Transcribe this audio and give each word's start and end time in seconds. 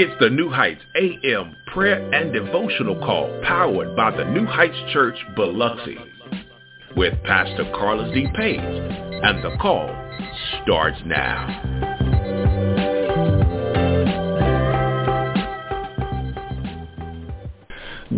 It's 0.00 0.14
the 0.20 0.30
New 0.30 0.48
Heights 0.48 0.80
AM 0.94 1.56
prayer 1.74 1.98
and 2.14 2.32
devotional 2.32 2.94
call 3.00 3.36
powered 3.42 3.96
by 3.96 4.16
the 4.16 4.26
New 4.26 4.46
Heights 4.46 4.78
Church 4.92 5.16
Biloxi 5.34 5.98
with 6.96 7.20
Pastor 7.24 7.68
Carlos 7.74 8.14
D. 8.14 8.28
Page. 8.36 8.60
And 8.60 9.42
the 9.42 9.56
call 9.60 9.88
starts 10.62 11.00
now. 11.04 11.87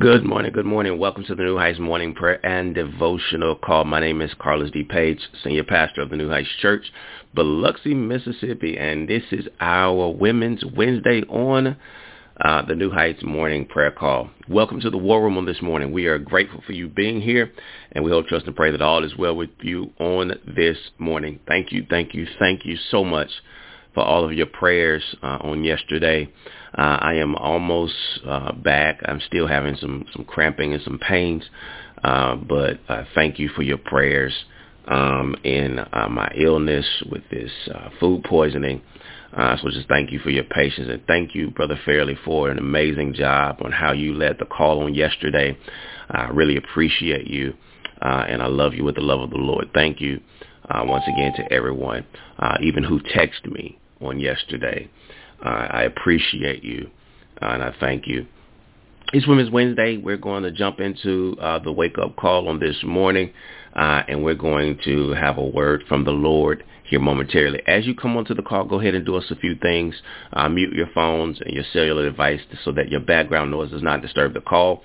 Good 0.01 0.25
morning, 0.25 0.53
good 0.53 0.65
morning. 0.65 0.99
Welcome 0.99 1.25
to 1.25 1.35
the 1.35 1.43
New 1.43 1.59
Heights 1.59 1.79
Morning 1.79 2.15
Prayer 2.15 2.41
and 2.47 2.75
Devotional 2.75 3.55
Call. 3.55 3.85
My 3.85 4.01
name 4.01 4.23
is 4.23 4.31
Carlos 4.39 4.71
D. 4.71 4.83
Page, 4.83 5.21
Senior 5.45 5.65
Pastor 5.65 6.01
of 6.01 6.09
the 6.09 6.17
New 6.17 6.31
Heights 6.31 6.49
Church, 6.59 6.91
Biloxi, 7.35 7.93
Mississippi, 7.93 8.79
and 8.79 9.07
this 9.07 9.25
is 9.31 9.47
our 9.61 10.09
Women's 10.09 10.65
Wednesday 10.65 11.21
on 11.29 11.77
uh, 12.41 12.63
the 12.63 12.75
New 12.75 12.91
Heights 12.91 13.23
Morning 13.23 13.67
Prayer 13.67 13.91
Call. 13.91 14.31
Welcome 14.49 14.81
to 14.81 14.89
the 14.89 14.97
War 14.97 15.23
Room 15.23 15.37
on 15.37 15.45
this 15.45 15.61
morning. 15.61 15.93
We 15.93 16.07
are 16.07 16.19
grateful 16.19 16.63
for 16.67 16.73
you 16.73 16.89
being 16.89 17.21
here, 17.21 17.53
and 17.93 18.03
we 18.03 18.11
hope, 18.11 18.27
trust, 18.27 18.47
and 18.47 18.57
pray 18.57 18.71
that 18.71 18.81
all 18.81 19.05
is 19.05 19.19
well 19.19 19.37
with 19.37 19.51
you 19.61 19.93
on 19.99 20.33
this 20.57 20.79
morning. 20.97 21.41
Thank 21.47 21.73
you, 21.73 21.85
thank 21.91 22.15
you, 22.15 22.27
thank 22.39 22.65
you 22.65 22.79
so 22.91 23.05
much 23.05 23.29
for 23.95 24.03
all 24.03 24.25
of 24.25 24.33
your 24.33 24.47
prayers 24.47 25.03
uh, 25.23 25.39
on 25.41 25.65
yesterday. 25.65 26.29
Uh, 26.77 26.99
I 27.01 27.15
am 27.15 27.35
almost 27.35 27.95
uh, 28.27 28.53
back. 28.53 29.01
I'm 29.05 29.21
still 29.27 29.47
having 29.47 29.77
some, 29.77 30.07
some 30.13 30.25
cramping 30.25 30.73
and 30.73 30.83
some 30.83 30.99
pains, 30.99 31.43
uh, 32.05 32.37
but 32.37 32.79
uh, 32.89 33.05
thank 33.15 33.39
you 33.39 33.49
for 33.49 33.63
your 33.63 33.79
prayers 33.79 34.33
um, 34.87 35.37
in 35.45 35.79
uh, 35.79 36.09
my 36.09 36.31
illness 36.37 36.87
with 37.11 37.23
this 37.31 37.51
uh, 37.75 37.91
food 37.99 38.25
poisoning. 38.25 38.83
Uh, 39.37 39.57
so 39.63 39.71
just 39.71 39.89
thank 39.89 40.11
you 40.11 40.19
for 40.19 40.31
your 40.31 40.45
patience 40.45 40.89
and 40.91 41.03
thank 41.07 41.35
you, 41.35 41.51
Brother 41.51 41.79
Fairley, 41.85 42.19
for 42.25 42.51
an 42.51 42.59
amazing 42.59 43.15
job 43.15 43.59
on 43.65 43.71
how 43.71 43.93
you 43.93 44.15
led 44.15 44.37
the 44.39 44.45
call 44.45 44.83
on 44.83 44.95
yesterday. 44.95 45.57
I 46.11 46.29
really 46.31 46.57
appreciate 46.57 47.29
you, 47.29 47.55
uh, 48.03 48.25
and 48.29 48.43
I 48.43 48.47
love 48.47 48.75
you 48.75 48.83
with 48.83 48.97
the 48.97 49.03
love 49.03 49.21
of 49.21 49.31
the 49.31 49.37
Lord. 49.37 49.71
Thank 49.73 50.01
you 50.01 50.21
uh, 50.69 50.83
once 50.85 51.05
again 51.07 51.33
to 51.37 51.53
everyone, 51.53 52.05
uh, 52.39 52.57
even 52.61 52.83
who 52.83 53.01
texted 53.01 53.53
me 53.53 53.80
on 54.01 54.19
yesterday. 54.19 54.89
Uh, 55.45 55.49
I 55.49 55.83
appreciate 55.83 56.65
you, 56.65 56.91
uh, 57.41 57.47
and 57.47 57.63
I 57.63 57.75
thank 57.81 58.07
you. 58.07 58.27
It's 59.13 59.27
Women's 59.27 59.51
Wednesday. 59.51 59.97
We're 59.97 60.17
going 60.17 60.45
to 60.45 60.53
jump 60.53 60.79
into 60.79 61.37
uh, 61.41 61.59
the 61.59 61.73
wake-up 61.73 62.17
call 62.17 62.49
on 62.49 62.61
this 62.61 62.77
morning, 62.85 63.33
uh, 63.75 64.03
and 64.07 64.23
we're 64.23 64.35
going 64.35 64.79
to 64.85 65.11
have 65.11 65.37
a 65.39 65.45
word 65.45 65.83
from 65.89 66.05
the 66.05 66.13
Lord 66.13 66.63
here 66.85 67.01
momentarily. 67.01 67.61
As 67.67 67.87
you 67.87 67.95
come 67.95 68.17
onto 68.17 68.35
the 68.35 68.43
call, 68.43 68.65
go 68.65 68.81
ahead 68.81 68.95
and 68.95 69.07
do 69.07 69.17
us 69.17 69.25
a 69.31 69.37
few 69.37 69.57
things. 69.57 69.95
Uh, 70.33 70.49
mute 70.49 70.75
your 70.75 70.89
phones 70.95 71.41
and 71.41 71.55
your 71.55 71.65
cellular 71.73 72.09
device 72.09 72.41
so 72.65 72.73
that 72.73 72.89
your 72.89 73.01
background 73.01 73.51
noise 73.51 73.71
does 73.71 73.83
not 73.83 74.03
disturb 74.03 74.35
the 74.35 74.41
call 74.41 74.83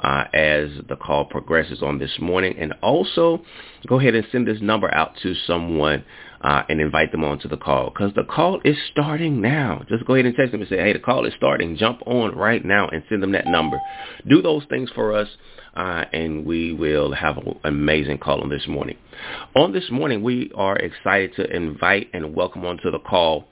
uh, 0.00 0.24
as 0.32 0.70
the 0.88 0.96
call 0.96 1.24
progresses 1.24 1.82
on 1.82 1.98
this 1.98 2.16
morning. 2.20 2.56
And 2.58 2.74
also, 2.82 3.42
go 3.86 3.98
ahead 3.98 4.14
and 4.14 4.26
send 4.30 4.46
this 4.46 4.60
number 4.60 4.92
out 4.94 5.12
to 5.22 5.34
someone 5.46 6.04
uh, 6.40 6.62
and 6.68 6.80
invite 6.80 7.12
them 7.12 7.24
onto 7.24 7.48
the 7.48 7.56
call 7.56 7.90
because 7.90 8.12
the 8.14 8.24
call 8.24 8.60
is 8.64 8.76
starting 8.92 9.40
now. 9.40 9.82
Just 9.88 10.04
go 10.06 10.14
ahead 10.14 10.26
and 10.26 10.34
text 10.36 10.52
them 10.52 10.60
and 10.60 10.70
say, 10.70 10.78
hey, 10.78 10.92
the 10.92 10.98
call 10.98 11.26
is 11.26 11.34
starting. 11.36 11.76
Jump 11.76 12.00
on 12.06 12.34
right 12.36 12.64
now 12.64 12.88
and 12.88 13.02
send 13.08 13.22
them 13.22 13.32
that 13.32 13.46
number. 13.46 13.80
Do 14.28 14.42
those 14.42 14.64
things 14.68 14.90
for 14.94 15.16
us, 15.16 15.28
uh, 15.74 16.04
and 16.12 16.46
we 16.46 16.72
will 16.72 17.12
have 17.12 17.38
an 17.38 17.58
amazing 17.64 18.18
call 18.18 18.40
on 18.42 18.48
this 18.48 18.66
morning. 18.68 18.96
On 19.56 19.72
this 19.72 19.90
morning, 19.90 20.22
we 20.22 20.50
are 20.54 20.76
excited 20.76 21.34
to 21.36 21.54
invite 21.54 22.10
and 22.12 22.34
welcome 22.34 22.64
onto 22.64 22.90
the 22.90 23.00
call 23.00 23.48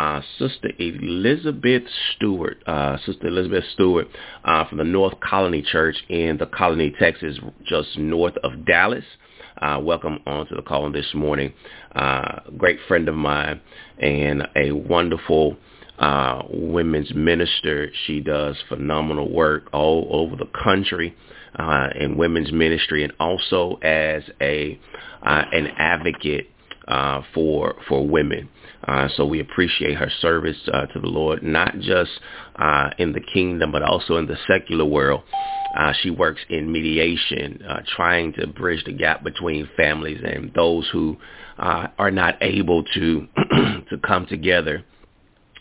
uh, 0.00 0.22
Sister 0.38 0.70
Elizabeth 0.78 1.82
Stewart, 2.16 2.56
uh, 2.66 2.96
Sister 3.04 3.26
Elizabeth 3.26 3.64
Stewart 3.74 4.08
uh, 4.44 4.64
from 4.66 4.78
the 4.78 4.84
North 4.84 5.20
Colony 5.20 5.60
Church 5.60 5.96
in 6.08 6.38
the 6.38 6.46
Colony, 6.46 6.94
Texas, 6.98 7.38
just 7.66 7.98
north 7.98 8.34
of 8.42 8.64
Dallas. 8.64 9.04
Uh, 9.60 9.78
welcome 9.78 10.18
on 10.26 10.46
to 10.46 10.54
the 10.54 10.62
call 10.62 10.90
this 10.90 11.12
morning. 11.12 11.52
Uh, 11.94 12.40
great 12.56 12.78
friend 12.88 13.08
of 13.10 13.14
mine 13.14 13.60
and 13.98 14.48
a 14.56 14.72
wonderful 14.72 15.54
uh, 15.98 16.42
women's 16.50 17.14
minister. 17.14 17.90
She 18.06 18.20
does 18.20 18.56
phenomenal 18.70 19.30
work 19.30 19.68
all 19.74 20.08
over 20.10 20.34
the 20.34 20.46
country 20.64 21.14
uh, 21.58 21.88
in 21.98 22.16
women's 22.16 22.50
ministry 22.52 23.04
and 23.04 23.12
also 23.20 23.74
as 23.82 24.22
a 24.40 24.78
uh, 25.22 25.44
an 25.52 25.66
advocate 25.76 26.46
uh, 26.88 27.20
for 27.34 27.74
for 27.86 28.06
women. 28.06 28.48
Uh, 28.90 29.08
so 29.16 29.24
we 29.24 29.38
appreciate 29.38 29.96
her 29.96 30.10
service 30.20 30.56
uh, 30.72 30.86
to 30.86 30.98
the 30.98 31.06
Lord, 31.06 31.44
not 31.44 31.78
just 31.78 32.10
uh, 32.56 32.90
in 32.98 33.12
the 33.12 33.20
kingdom, 33.20 33.70
but 33.70 33.84
also 33.84 34.16
in 34.16 34.26
the 34.26 34.36
secular 34.48 34.84
world. 34.84 35.22
Uh, 35.78 35.92
she 36.02 36.10
works 36.10 36.40
in 36.48 36.72
mediation, 36.72 37.62
uh, 37.68 37.82
trying 37.94 38.32
to 38.32 38.48
bridge 38.48 38.82
the 38.84 38.92
gap 38.92 39.22
between 39.22 39.68
families 39.76 40.20
and 40.24 40.52
those 40.54 40.88
who 40.92 41.16
uh, 41.58 41.86
are 41.98 42.10
not 42.10 42.36
able 42.40 42.82
to 42.82 43.28
to 43.90 43.96
come 44.04 44.26
together 44.26 44.84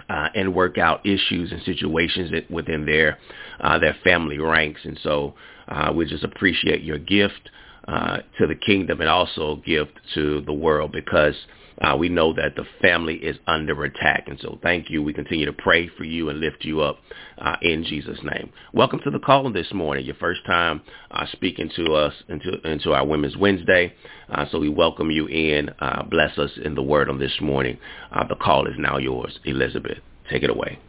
uh, 0.09 0.29
and 0.33 0.55
work 0.55 0.79
out 0.79 1.05
issues 1.05 1.51
and 1.51 1.61
situations 1.61 2.31
within 2.49 2.83
their 2.87 3.19
uh, 3.59 3.77
their 3.77 3.95
family 4.03 4.39
ranks. 4.39 4.81
And 4.83 4.99
so 5.03 5.35
uh, 5.67 5.93
we 5.95 6.07
just 6.07 6.23
appreciate 6.23 6.81
your 6.81 6.97
gift 6.97 7.51
uh, 7.87 8.17
to 8.39 8.47
the 8.47 8.55
kingdom 8.55 9.01
and 9.01 9.09
also 9.09 9.57
gift 9.57 9.91
to 10.15 10.41
the 10.41 10.53
world 10.53 10.91
because 10.91 11.35
uh, 11.81 11.95
we 11.97 12.09
know 12.09 12.33
that 12.33 12.55
the 12.55 12.65
family 12.81 13.15
is 13.15 13.37
under 13.47 13.83
attack. 13.83 14.25
And 14.27 14.39
so 14.39 14.59
thank 14.61 14.89
you. 14.89 15.01
We 15.01 15.13
continue 15.13 15.45
to 15.45 15.53
pray 15.53 15.87
for 15.97 16.03
you 16.03 16.29
and 16.29 16.39
lift 16.39 16.65
you 16.65 16.81
up 16.81 16.99
uh, 17.37 17.55
in 17.61 17.83
Jesus' 17.83 18.19
name. 18.23 18.51
Welcome 18.73 18.99
to 19.03 19.11
the 19.11 19.19
call 19.19 19.51
this 19.51 19.73
morning, 19.73 20.05
your 20.05 20.15
first 20.15 20.41
time 20.45 20.81
uh, 21.11 21.25
speaking 21.31 21.69
to 21.77 21.93
us 21.93 22.13
into, 22.27 22.59
into 22.69 22.93
our 22.93 23.05
Women's 23.05 23.37
Wednesday. 23.37 23.93
Uh, 24.29 24.45
so 24.51 24.59
we 24.59 24.69
welcome 24.69 25.09
you 25.09 25.27
in. 25.27 25.69
Uh, 25.79 26.03
bless 26.03 26.37
us 26.37 26.51
in 26.63 26.75
the 26.75 26.83
word 26.83 27.09
on 27.09 27.19
this 27.19 27.37
morning. 27.41 27.77
Uh, 28.11 28.27
the 28.27 28.35
call 28.35 28.67
is 28.67 28.75
now 28.77 28.97
yours. 28.97 29.39
Elizabeth, 29.45 29.99
take 30.29 30.43
it 30.43 30.49
away. 30.49 30.79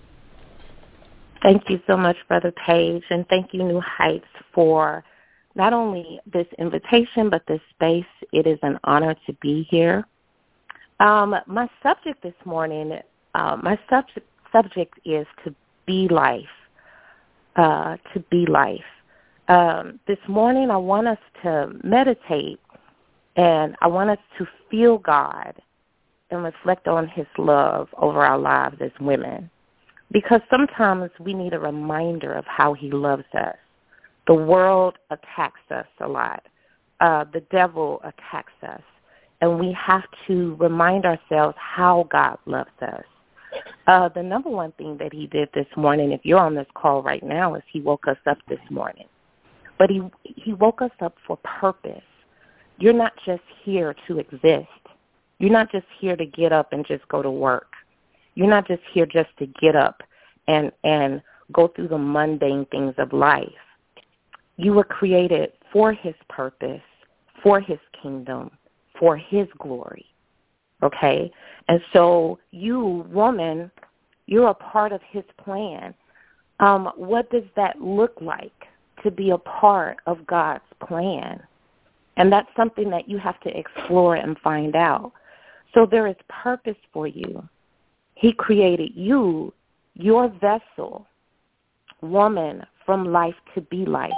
Thank 1.42 1.70
you 1.70 1.80
so 1.86 1.96
much, 1.96 2.16
Brother 2.28 2.52
Page, 2.66 3.02
and 3.08 3.26
thank 3.28 3.54
you, 3.54 3.62
New 3.62 3.80
Heights, 3.80 4.26
for 4.52 5.02
not 5.54 5.72
only 5.72 6.20
this 6.30 6.46
invitation, 6.58 7.30
but 7.30 7.42
this 7.48 7.60
space. 7.74 8.04
It 8.32 8.46
is 8.46 8.58
an 8.62 8.78
honor 8.84 9.14
to 9.26 9.32
be 9.40 9.66
here. 9.70 10.04
Um, 11.00 11.34
my 11.46 11.68
subject 11.82 12.22
this 12.22 12.34
morning, 12.44 12.98
uh, 13.34 13.56
my 13.62 13.78
subject 13.88 14.26
subject 14.52 15.00
is 15.04 15.26
to 15.44 15.54
be 15.86 16.08
life. 16.08 16.44
Uh, 17.56 17.96
to 18.12 18.20
be 18.30 18.46
life. 18.46 18.84
Um, 19.48 19.98
this 20.06 20.18
morning, 20.28 20.70
I 20.70 20.76
want 20.76 21.08
us 21.08 21.18
to 21.42 21.72
meditate, 21.82 22.60
and 23.36 23.76
I 23.80 23.88
want 23.88 24.10
us 24.10 24.18
to 24.38 24.46
feel 24.70 24.98
God 24.98 25.54
and 26.30 26.44
reflect 26.44 26.86
on 26.86 27.08
His 27.08 27.26
love 27.38 27.88
over 27.96 28.24
our 28.24 28.38
lives 28.38 28.76
as 28.80 28.92
women, 29.00 29.50
because 30.12 30.42
sometimes 30.50 31.10
we 31.18 31.34
need 31.34 31.54
a 31.54 31.58
reminder 31.58 32.32
of 32.34 32.44
how 32.46 32.74
He 32.74 32.90
loves 32.90 33.24
us. 33.34 33.56
The 34.26 34.34
world 34.34 34.98
attacks 35.10 35.60
us 35.70 35.86
a 36.00 36.08
lot. 36.08 36.46
Uh, 37.00 37.24
the 37.32 37.40
devil 37.50 38.00
attacks 38.04 38.52
us 38.62 38.82
and 39.40 39.58
we 39.58 39.72
have 39.72 40.04
to 40.26 40.56
remind 40.56 41.04
ourselves 41.04 41.56
how 41.58 42.06
God 42.10 42.38
loves 42.46 42.70
us. 42.82 43.04
Uh, 43.86 44.08
the 44.08 44.22
number 44.22 44.50
one 44.50 44.72
thing 44.72 44.96
that 44.98 45.12
he 45.12 45.26
did 45.26 45.48
this 45.54 45.66
morning, 45.76 46.12
if 46.12 46.20
you're 46.24 46.38
on 46.38 46.54
this 46.54 46.66
call 46.74 47.02
right 47.02 47.22
now, 47.22 47.54
is 47.54 47.62
he 47.72 47.80
woke 47.80 48.06
us 48.06 48.18
up 48.26 48.38
this 48.48 48.60
morning. 48.70 49.06
But 49.78 49.90
he 49.90 50.02
he 50.22 50.52
woke 50.52 50.82
us 50.82 50.90
up 51.00 51.16
for 51.26 51.38
purpose. 51.38 52.02
You're 52.78 52.92
not 52.92 53.12
just 53.24 53.42
here 53.64 53.94
to 54.06 54.18
exist. 54.18 54.68
You're 55.38 55.50
not 55.50 55.72
just 55.72 55.86
here 55.98 56.16
to 56.16 56.26
get 56.26 56.52
up 56.52 56.72
and 56.72 56.86
just 56.86 57.06
go 57.08 57.22
to 57.22 57.30
work. 57.30 57.72
You're 58.34 58.48
not 58.48 58.68
just 58.68 58.82
here 58.92 59.06
just 59.06 59.30
to 59.38 59.46
get 59.46 59.74
up 59.74 60.02
and 60.46 60.70
and 60.84 61.22
go 61.52 61.68
through 61.68 61.88
the 61.88 61.98
mundane 61.98 62.66
things 62.66 62.94
of 62.98 63.12
life. 63.12 63.48
You 64.56 64.74
were 64.74 64.84
created 64.84 65.52
for 65.72 65.92
his 65.92 66.14
purpose, 66.28 66.82
for 67.42 67.60
his 67.60 67.78
kingdom, 68.02 68.50
for 69.00 69.16
his 69.16 69.48
glory. 69.58 70.06
Okay? 70.84 71.32
And 71.66 71.80
so 71.92 72.38
you, 72.52 73.04
woman, 73.10 73.72
you're 74.26 74.50
a 74.50 74.54
part 74.54 74.92
of 74.92 75.00
his 75.10 75.24
plan. 75.42 75.94
Um, 76.60 76.92
what 76.94 77.28
does 77.30 77.44
that 77.56 77.80
look 77.80 78.12
like 78.20 78.52
to 79.02 79.10
be 79.10 79.30
a 79.30 79.38
part 79.38 79.96
of 80.06 80.26
God's 80.26 80.62
plan? 80.86 81.42
And 82.16 82.30
that's 82.30 82.48
something 82.56 82.90
that 82.90 83.08
you 83.08 83.18
have 83.18 83.40
to 83.40 83.58
explore 83.58 84.16
and 84.16 84.38
find 84.38 84.76
out. 84.76 85.12
So 85.74 85.86
there 85.86 86.06
is 86.06 86.16
purpose 86.28 86.76
for 86.92 87.06
you. 87.06 87.48
He 88.14 88.32
created 88.32 88.92
you, 88.94 89.54
your 89.94 90.28
vessel, 90.28 91.06
woman, 92.02 92.62
from 92.84 93.10
life 93.10 93.34
to 93.54 93.62
be 93.62 93.86
life. 93.86 94.10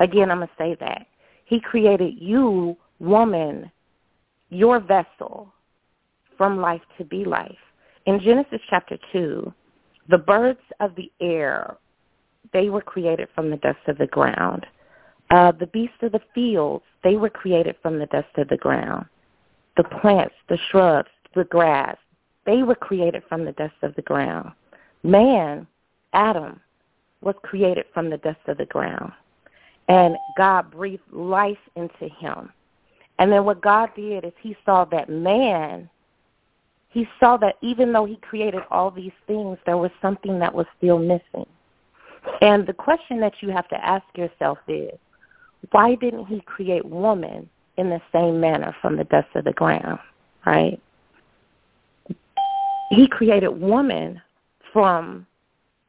Again, 0.00 0.30
I'm 0.30 0.38
going 0.38 0.48
to 0.48 0.54
say 0.58 0.76
that. 0.80 1.06
He 1.46 1.60
created 1.60 2.14
you, 2.18 2.76
woman, 2.98 3.70
your 4.50 4.80
vessel 4.80 5.52
from 6.36 6.60
life 6.60 6.82
to 6.98 7.04
be 7.04 7.24
life. 7.24 7.56
In 8.06 8.20
Genesis 8.20 8.60
chapter 8.68 8.98
2, 9.12 9.52
The 10.08 10.18
birds 10.18 10.60
of 10.80 10.94
the 10.94 11.10
air, 11.20 11.76
they 12.52 12.68
were 12.68 12.82
created 12.82 13.28
from 13.34 13.50
the 13.50 13.56
dust 13.58 13.78
of 13.88 13.98
the 13.98 14.06
ground. 14.06 14.66
Uh, 15.30 15.52
the 15.52 15.66
beasts 15.68 15.96
of 16.02 16.12
the 16.12 16.20
fields, 16.34 16.84
they 17.02 17.16
were 17.16 17.30
created 17.30 17.76
from 17.82 17.98
the 17.98 18.06
dust 18.06 18.28
of 18.36 18.48
the 18.48 18.56
ground. 18.56 19.06
The 19.76 19.84
plants, 19.84 20.34
the 20.48 20.58
shrubs, 20.70 21.08
the 21.34 21.44
grass, 21.44 21.96
they 22.46 22.62
were 22.62 22.74
created 22.74 23.22
from 23.28 23.44
the 23.44 23.52
dust 23.52 23.74
of 23.82 23.94
the 23.96 24.02
ground. 24.02 24.52
Man, 25.02 25.66
Adam, 26.12 26.60
was 27.22 27.34
created 27.42 27.86
from 27.92 28.10
the 28.10 28.18
dust 28.18 28.40
of 28.46 28.58
the 28.58 28.66
ground. 28.66 29.12
And 29.88 30.16
God 30.36 30.70
breathed 30.70 31.02
life 31.10 31.58
into 31.74 32.08
him. 32.20 32.50
And 33.18 33.30
then 33.30 33.44
what 33.44 33.60
God 33.60 33.90
did 33.94 34.24
is 34.24 34.32
he 34.40 34.56
saw 34.64 34.84
that 34.86 35.08
man, 35.08 35.88
he 36.88 37.08
saw 37.20 37.36
that 37.38 37.56
even 37.62 37.92
though 37.92 38.04
he 38.04 38.16
created 38.16 38.62
all 38.70 38.90
these 38.90 39.12
things, 39.26 39.58
there 39.66 39.76
was 39.76 39.90
something 40.02 40.38
that 40.40 40.54
was 40.54 40.66
still 40.76 40.98
missing. 40.98 41.46
And 42.40 42.66
the 42.66 42.72
question 42.72 43.20
that 43.20 43.34
you 43.40 43.50
have 43.50 43.68
to 43.68 43.84
ask 43.84 44.04
yourself 44.16 44.58
is, 44.68 44.90
why 45.70 45.94
didn't 45.94 46.26
he 46.26 46.40
create 46.40 46.84
woman 46.84 47.48
in 47.76 47.90
the 47.90 48.00
same 48.12 48.40
manner 48.40 48.74
from 48.80 48.96
the 48.96 49.04
dust 49.04 49.28
of 49.34 49.44
the 49.44 49.52
ground, 49.52 49.98
right? 50.46 50.80
He 52.90 53.08
created 53.08 53.48
woman 53.48 54.20
from 54.72 55.26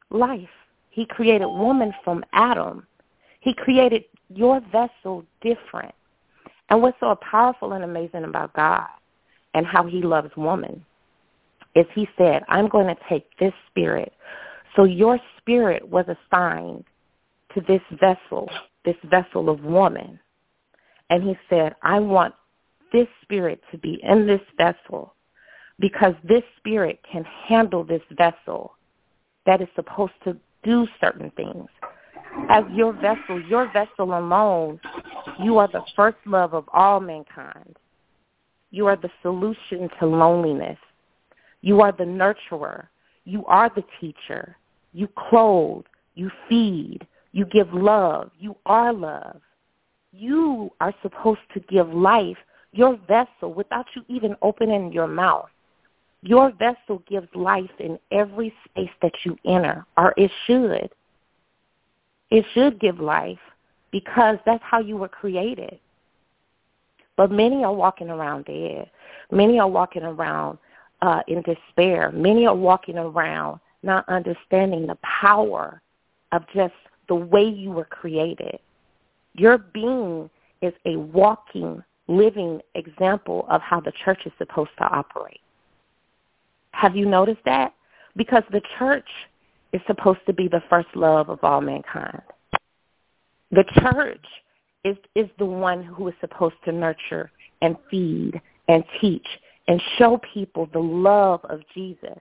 life. 0.10 0.50
He 0.90 1.06
created 1.06 1.48
woman 1.48 1.94
from 2.04 2.24
Adam. 2.34 2.88
He 3.42 3.54
created 3.54 4.06
your 4.30 4.62
vessel 4.72 5.26
different. 5.42 5.94
And 6.70 6.82
what's 6.82 7.00
so 7.00 7.16
powerful 7.30 7.74
and 7.74 7.84
amazing 7.84 8.24
about 8.24 8.54
God 8.54 8.88
and 9.54 9.66
how 9.66 9.86
he 9.86 10.02
loves 10.02 10.36
woman 10.36 10.84
is 11.76 11.86
he 11.94 12.08
said, 12.18 12.44
I'm 12.48 12.68
going 12.68 12.88
to 12.88 12.96
take 13.10 13.26
this 13.40 13.54
spirit. 13.70 14.14
So 14.76 14.84
your 14.84 15.20
spirit 15.38 15.88
was 15.88 16.06
assigned 16.08 16.86
to 17.54 17.62
this 17.62 17.82
vessel, 18.00 18.50
this 18.84 18.96
vessel 19.06 19.50
of 19.50 19.64
woman. 19.64 20.20
And 21.10 21.24
he 21.24 21.38
said, 21.50 21.76
I 21.84 22.00
want 22.00 22.34
this 22.92 23.08
spirit 23.22 23.62
to 23.72 23.78
be 23.78 24.00
in 24.04 24.26
this 24.26 24.42
vessel 24.58 25.14
because 25.80 26.14
this 26.24 26.44
spirit 26.58 27.00
can 27.10 27.24
handle 27.48 27.84
this 27.84 28.02
vessel 28.12 28.74
that 29.46 29.62
is 29.62 29.68
supposed 29.76 30.14
to 30.24 30.36
do 30.64 30.88
certain 31.00 31.32
things. 31.32 31.68
As 32.50 32.64
your 32.74 32.94
vessel, 32.94 33.42
your 33.48 33.72
vessel 33.72 34.18
alone, 34.18 34.80
you 35.40 35.58
are 35.58 35.68
the 35.68 35.84
first 35.96 36.18
love 36.26 36.54
of 36.54 36.66
all 36.74 37.00
mankind. 37.00 37.78
You 38.72 38.88
are 38.88 38.96
the 38.96 39.12
solution 39.22 39.90
to 40.00 40.06
loneliness. 40.06 40.78
You 41.62 41.82
are 41.82 41.92
the 41.92 42.04
nurturer. 42.04 42.88
You 43.26 43.46
are 43.46 43.72
the 43.74 43.84
teacher. 44.00 44.58
You 44.94 45.08
clothe. 45.30 45.86
You 46.16 46.30
feed. 46.48 47.08
You 47.32 47.46
give 47.46 47.74
love. 47.74 48.32
You 48.40 48.56
are 48.66 48.94
love. 48.94 49.42
You 50.12 50.72
are 50.80 50.94
supposed 51.02 51.42
to 51.54 51.60
give 51.62 51.90
life, 51.90 52.38
your 52.72 52.98
vessel, 53.08 53.54
without 53.54 53.86
you 53.96 54.04
even 54.08 54.36
opening 54.42 54.94
your 54.94 55.08
mouth. 55.08 55.50
Your 56.22 56.52
vessel 56.52 57.04
gives 57.08 57.28
life 57.36 57.72
in 57.80 58.00
every 58.12 58.54
space 58.64 58.90
that 59.02 59.12
you 59.24 59.38
enter, 59.46 59.86
or 59.98 60.14
it 60.16 60.32
should. 60.48 60.90
It 62.32 62.46
should 62.54 62.80
give 62.80 63.00
life 63.00 63.40
because 63.96 64.36
that's 64.46 64.62
how 64.62 64.82
you 64.82 64.98
were 64.98 65.08
created. 65.08 65.80
But 67.16 67.32
many 67.32 67.64
are 67.64 67.74
walking 67.74 68.10
around 68.10 68.44
dead. 68.44 68.92
Many 69.32 69.58
are 69.58 69.70
walking 69.70 70.04
around 70.04 70.58
uh, 71.02 71.22
in 71.30 71.42
despair. 71.44 72.12
Many 72.12 72.46
are 72.46 72.54
walking 72.54 72.98
around 72.98 73.62
not 73.84 74.04
understanding 74.10 74.86
the 74.86 74.98
power 75.22 75.82
of 76.34 76.44
just 76.54 76.74
the 77.08 77.16
way 77.16 77.46
you 77.46 77.72
were 77.72 77.86
created. 77.86 78.60
Your 79.34 79.60
being 79.60 80.30
is 80.62 80.74
a 80.86 80.98
walking, 80.98 81.82
living 82.10 82.60
example 82.74 83.46
of 83.50 83.62
how 83.62 83.80
the 83.80 83.94
church 84.04 84.24
is 84.26 84.34
supposed 84.38 84.72
to 84.80 84.84
operate. 84.84 85.40
Have 86.72 86.98
you 86.98 87.06
noticed 87.06 87.46
that? 87.46 87.74
Because 88.18 88.44
the 88.52 88.62
church 88.78 89.08
is 89.72 89.80
supposed 89.88 90.20
to 90.26 90.34
be 90.34 90.50
the 90.50 90.64
first 90.70 90.90
love 90.96 91.30
of 91.30 91.42
all 91.44 91.62
mankind. 91.62 92.24
The 93.52 93.64
church 93.82 94.26
is, 94.84 94.98
is 95.16 95.28
the 95.38 95.46
one 95.46 95.84
who 95.84 96.08
is 96.08 96.14
supposed 96.22 96.56
to 96.66 96.72
nurture 96.72 97.32
and 97.62 97.76
feed 97.90 98.40
and 98.68 98.84
teach 99.02 99.28
and 99.68 99.82
show 99.98 100.20
people 100.34 100.70
the 100.72 100.80
love 100.80 101.42
of 101.46 101.62
Jesus. 101.74 102.20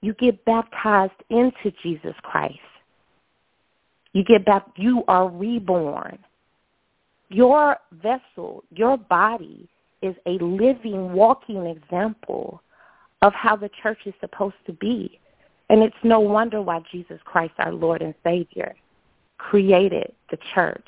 You 0.00 0.14
get 0.14 0.44
baptized 0.44 1.12
into 1.30 1.72
Jesus 1.82 2.14
Christ. 2.22 2.58
You 4.12 4.24
get 4.24 4.44
back, 4.44 4.66
you 4.76 5.04
are 5.08 5.28
reborn. 5.28 6.18
Your 7.28 7.76
vessel, 8.02 8.64
your 8.70 8.96
body 8.96 9.68
is 10.00 10.14
a 10.26 10.42
living, 10.42 11.12
walking 11.12 11.66
example 11.66 12.62
of 13.22 13.32
how 13.34 13.56
the 13.56 13.70
church 13.82 13.98
is 14.06 14.14
supposed 14.20 14.54
to 14.66 14.72
be. 14.74 15.18
And 15.68 15.82
it's 15.82 15.96
no 16.02 16.20
wonder 16.20 16.62
why 16.62 16.80
Jesus 16.90 17.20
Christ, 17.24 17.52
our 17.58 17.72
Lord 17.72 18.00
and 18.00 18.14
Savior, 18.24 18.74
created 19.38 20.12
the 20.30 20.38
church 20.54 20.86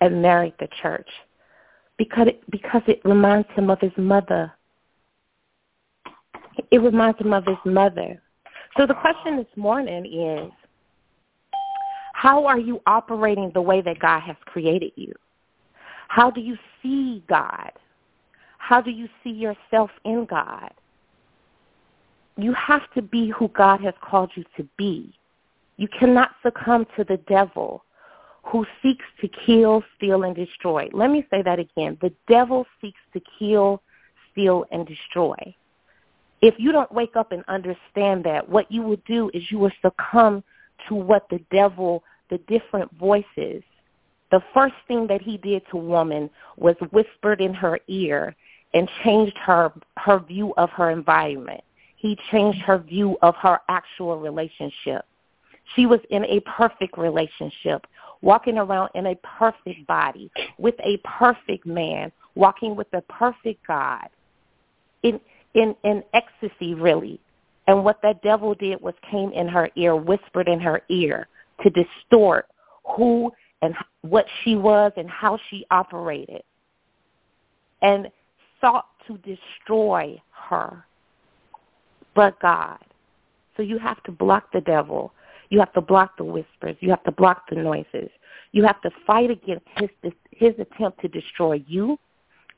and 0.00 0.22
married 0.22 0.54
the 0.58 0.68
church 0.80 1.08
because 1.98 2.28
it, 2.28 2.50
because 2.50 2.82
it 2.86 3.00
reminds 3.04 3.48
him 3.50 3.70
of 3.70 3.80
his 3.80 3.92
mother. 3.96 4.52
It 6.70 6.78
reminds 6.78 7.20
him 7.20 7.32
of 7.32 7.44
his 7.44 7.58
mother. 7.64 8.20
So 8.76 8.86
the 8.86 8.94
question 8.94 9.36
this 9.36 9.46
morning 9.56 10.06
is, 10.06 10.52
how 12.12 12.46
are 12.46 12.58
you 12.58 12.80
operating 12.86 13.50
the 13.54 13.62
way 13.62 13.80
that 13.82 13.98
God 13.98 14.20
has 14.20 14.36
created 14.44 14.92
you? 14.96 15.12
How 16.08 16.30
do 16.30 16.40
you 16.40 16.56
see 16.82 17.22
God? 17.28 17.70
How 18.58 18.80
do 18.80 18.90
you 18.90 19.08
see 19.22 19.30
yourself 19.30 19.90
in 20.04 20.26
God? 20.28 20.70
You 22.36 22.52
have 22.54 22.82
to 22.94 23.02
be 23.02 23.30
who 23.30 23.48
God 23.48 23.80
has 23.82 23.94
called 24.00 24.30
you 24.34 24.44
to 24.56 24.68
be. 24.76 25.12
You 25.76 25.88
cannot 25.88 26.30
succumb 26.42 26.86
to 26.96 27.04
the 27.04 27.18
devil 27.28 27.84
who 28.50 28.64
seeks 28.82 29.04
to 29.20 29.28
kill, 29.28 29.82
steal, 29.96 30.22
and 30.22 30.34
destroy. 30.34 30.88
Let 30.92 31.10
me 31.10 31.26
say 31.30 31.42
that 31.42 31.58
again. 31.58 31.98
The 32.00 32.12
devil 32.28 32.66
seeks 32.80 33.00
to 33.12 33.20
kill, 33.38 33.82
steal, 34.32 34.64
and 34.72 34.86
destroy. 34.86 35.36
If 36.40 36.54
you 36.58 36.72
don't 36.72 36.90
wake 36.92 37.16
up 37.16 37.32
and 37.32 37.44
understand 37.48 38.24
that, 38.24 38.48
what 38.48 38.70
you 38.70 38.82
will 38.82 39.00
do 39.06 39.30
is 39.34 39.42
you 39.50 39.58
will 39.58 39.72
succumb 39.82 40.44
to 40.88 40.94
what 40.94 41.28
the 41.30 41.40
devil, 41.50 42.04
the 42.30 42.38
different 42.46 42.90
voices, 42.96 43.62
the 44.30 44.42
first 44.54 44.74
thing 44.86 45.06
that 45.08 45.20
he 45.20 45.36
did 45.38 45.62
to 45.70 45.76
woman 45.76 46.30
was 46.56 46.76
whispered 46.90 47.40
in 47.40 47.54
her 47.54 47.78
ear 47.88 48.34
and 48.74 48.88
changed 49.02 49.36
her 49.38 49.72
her 49.96 50.18
view 50.18 50.52
of 50.56 50.70
her 50.70 50.90
environment. 50.90 51.62
He 51.96 52.16
changed 52.30 52.60
her 52.60 52.78
view 52.78 53.16
of 53.22 53.34
her 53.36 53.60
actual 53.68 54.18
relationship. 54.18 55.04
She 55.74 55.86
was 55.86 56.00
in 56.10 56.24
a 56.26 56.40
perfect 56.40 56.96
relationship, 56.96 57.86
walking 58.22 58.58
around 58.58 58.90
in 58.94 59.06
a 59.06 59.16
perfect 59.16 59.86
body 59.86 60.30
with 60.58 60.74
a 60.80 60.98
perfect 60.98 61.66
man, 61.66 62.10
walking 62.34 62.76
with 62.76 62.88
a 62.92 63.02
perfect 63.02 63.66
God. 63.66 64.08
In 65.02 65.20
in 65.54 65.74
in 65.84 66.02
ecstasy 66.12 66.74
really 66.74 67.20
and 67.68 67.84
what 67.84 68.00
that 68.02 68.22
devil 68.22 68.54
did 68.54 68.80
was 68.80 68.94
came 69.10 69.30
in 69.32 69.46
her 69.46 69.68
ear, 69.76 69.94
whispered 69.94 70.48
in 70.48 70.58
her 70.58 70.80
ear 70.88 71.28
to 71.62 71.70
distort 71.70 72.46
who 72.96 73.30
and 73.60 73.74
what 74.00 74.24
she 74.42 74.56
was 74.56 74.90
and 74.96 75.08
how 75.10 75.38
she 75.50 75.66
operated 75.70 76.42
and 77.82 78.08
sought 78.60 78.86
to 79.06 79.18
destroy 79.18 80.20
her. 80.48 80.84
But 82.14 82.40
God. 82.40 82.78
So 83.56 83.62
you 83.62 83.78
have 83.78 84.02
to 84.04 84.12
block 84.12 84.50
the 84.52 84.62
devil. 84.62 85.12
You 85.50 85.58
have 85.60 85.72
to 85.72 85.80
block 85.80 86.16
the 86.16 86.24
whispers. 86.24 86.76
You 86.80 86.90
have 86.90 87.02
to 87.04 87.12
block 87.12 87.48
the 87.48 87.56
noises. 87.56 88.10
You 88.52 88.64
have 88.64 88.80
to 88.82 88.90
fight 89.06 89.30
against 89.30 89.66
his 89.78 90.12
his 90.30 90.54
attempt 90.58 91.00
to 91.00 91.08
destroy 91.08 91.62
you, 91.66 91.98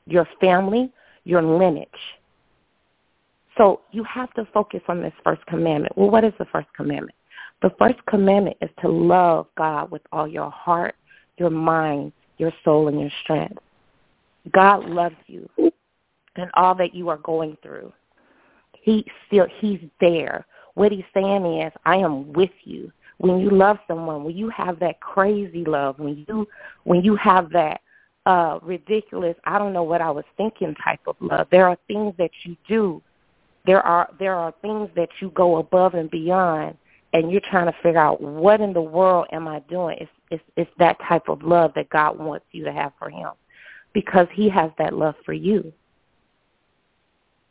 your 0.05 0.27
family, 0.39 0.91
your 1.23 1.41
lineage. 1.41 1.89
So 3.57 3.81
you 3.91 4.03
have 4.05 4.33
to 4.35 4.47
focus 4.53 4.81
on 4.87 5.01
this 5.01 5.13
first 5.23 5.45
commandment. 5.45 5.97
Well, 5.97 6.09
what 6.09 6.23
is 6.23 6.33
the 6.39 6.45
first 6.45 6.67
commandment? 6.75 7.15
The 7.61 7.71
first 7.77 8.03
commandment 8.07 8.57
is 8.61 8.69
to 8.81 8.87
love 8.87 9.47
God 9.57 9.91
with 9.91 10.01
all 10.11 10.27
your 10.27 10.49
heart, 10.49 10.95
your 11.37 11.49
mind, 11.49 12.11
your 12.37 12.51
soul, 12.63 12.87
and 12.87 12.99
your 12.99 13.11
strength. 13.23 13.61
God 14.51 14.89
loves 14.89 15.15
you 15.27 15.47
and 16.35 16.49
all 16.55 16.73
that 16.75 16.95
you 16.95 17.09
are 17.09 17.17
going 17.17 17.57
through. 17.61 17.93
He 18.81 19.05
still 19.27 19.45
he's 19.59 19.79
there. 19.99 20.45
What 20.75 20.91
he's 20.91 21.03
saying 21.13 21.45
is, 21.45 21.71
I 21.85 21.97
am 21.97 22.31
with 22.33 22.51
you. 22.63 22.91
When 23.17 23.39
you 23.39 23.49
love 23.49 23.77
someone, 23.87 24.23
when 24.23 24.35
you 24.35 24.49
have 24.49 24.79
that 24.79 24.99
crazy 24.99 25.63
love, 25.63 25.99
when 25.99 26.25
you 26.27 26.47
when 26.83 27.01
you 27.03 27.15
have 27.17 27.51
that 27.51 27.81
uh 28.25 28.59
ridiculous, 28.61 29.35
I 29.45 29.59
don't 29.59 29.73
know 29.73 29.83
what 29.83 30.01
I 30.01 30.09
was 30.11 30.25
thinking 30.37 30.75
type 30.83 31.01
of 31.07 31.15
love. 31.19 31.47
There 31.51 31.67
are 31.67 31.77
things 31.87 32.15
that 32.17 32.31
you 32.43 32.55
do 32.67 33.01
there 33.65 33.81
are 33.81 34.09
there 34.19 34.35
are 34.35 34.53
things 34.61 34.89
that 34.95 35.09
you 35.19 35.29
go 35.31 35.57
above 35.57 35.93
and 35.93 36.09
beyond 36.09 36.77
and 37.13 37.31
you're 37.31 37.41
trying 37.41 37.65
to 37.65 37.77
figure 37.83 37.99
out 37.99 38.21
what 38.21 38.61
in 38.61 38.73
the 38.73 38.81
world 38.81 39.27
am 39.31 39.47
I 39.47 39.59
doing, 39.61 39.97
it's, 39.99 40.11
it's, 40.29 40.43
it's 40.55 40.71
that 40.79 40.97
type 41.07 41.27
of 41.27 41.43
love 41.43 41.73
that 41.75 41.89
God 41.89 42.17
wants 42.17 42.45
you 42.51 42.63
to 42.63 42.71
have 42.71 42.93
for 42.97 43.09
him 43.09 43.31
because 43.93 44.27
he 44.33 44.47
has 44.47 44.71
that 44.77 44.93
love 44.93 45.15
for 45.25 45.33
you. 45.33 45.73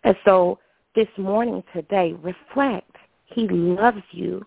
And 0.03 0.17
so 0.25 0.59
this 0.95 1.09
morning, 1.19 1.63
today, 1.75 2.15
reflect. 2.23 2.90
He 3.33 3.49
loves 3.49 4.03
you. 4.11 4.45